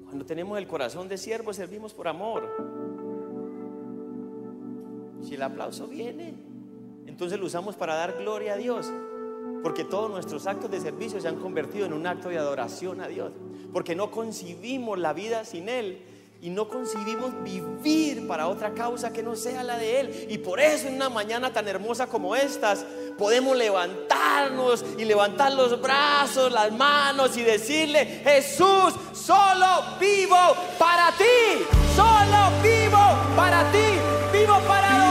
Cuando 0.06 0.26
tenemos 0.26 0.58
el 0.58 0.66
corazón 0.66 1.08
de 1.08 1.16
siervo, 1.20 1.54
servimos 1.54 1.94
por 1.94 2.08
amor. 2.08 2.50
Si 5.22 5.36
el 5.36 5.44
aplauso 5.44 5.88
viene, 5.88 6.34
entonces 7.06 7.39
lo 7.39 7.46
usamos 7.46 7.76
para 7.76 7.94
dar 7.94 8.18
gloria 8.18 8.54
a 8.54 8.58
Dios. 8.58 8.92
Porque 9.62 9.84
todos 9.84 10.10
nuestros 10.10 10.48
actos 10.48 10.72
de 10.72 10.80
servicio 10.80 11.22
se 11.22 11.28
han 11.28 11.36
convertido 11.36 11.86
en 11.86 11.94
un 11.94 12.08
acto 12.08 12.30
de 12.30 12.39
adoración 12.39 13.00
a 13.00 13.08
Dios. 13.08 13.32
Porque 13.72 13.96
no 13.96 14.10
concibimos 14.10 14.98
la 14.98 15.13
vida 15.13 15.46
sin 15.46 15.70
Él 15.70 16.02
y 16.44 16.50
no 16.50 16.68
concibimos 16.68 17.32
vivir 17.42 18.28
para 18.28 18.50
otra 18.50 18.74
causa 18.74 19.14
que 19.14 19.24
no 19.24 19.34
sea 19.34 19.64
la 19.64 19.78
de 19.78 20.02
Él. 20.02 20.28
Y 20.30 20.40
por 20.40 20.60
eso 20.60 20.90
en 20.90 20.96
una 20.96 21.08
mañana 21.08 21.54
tan 21.54 21.70
hermosa 21.70 22.08
como 22.08 22.36
estas 22.36 22.86
podemos 23.18 23.56
levantarnos 23.56 24.84
y 24.98 25.06
levantar 25.06 25.54
los 25.54 25.82
brazos, 25.82 26.52
las 26.52 26.70
manos 26.74 27.38
y 27.38 27.44
decirle, 27.44 28.22
Jesús, 28.26 28.94
solo 29.14 29.68
vivo 30.02 30.36
para 30.78 31.14
ti, 31.18 31.64
solo 31.96 32.52
vivo 32.62 33.00
para 33.38 33.72
ti, 33.72 34.38
vivo 34.38 34.60
para 34.68 35.03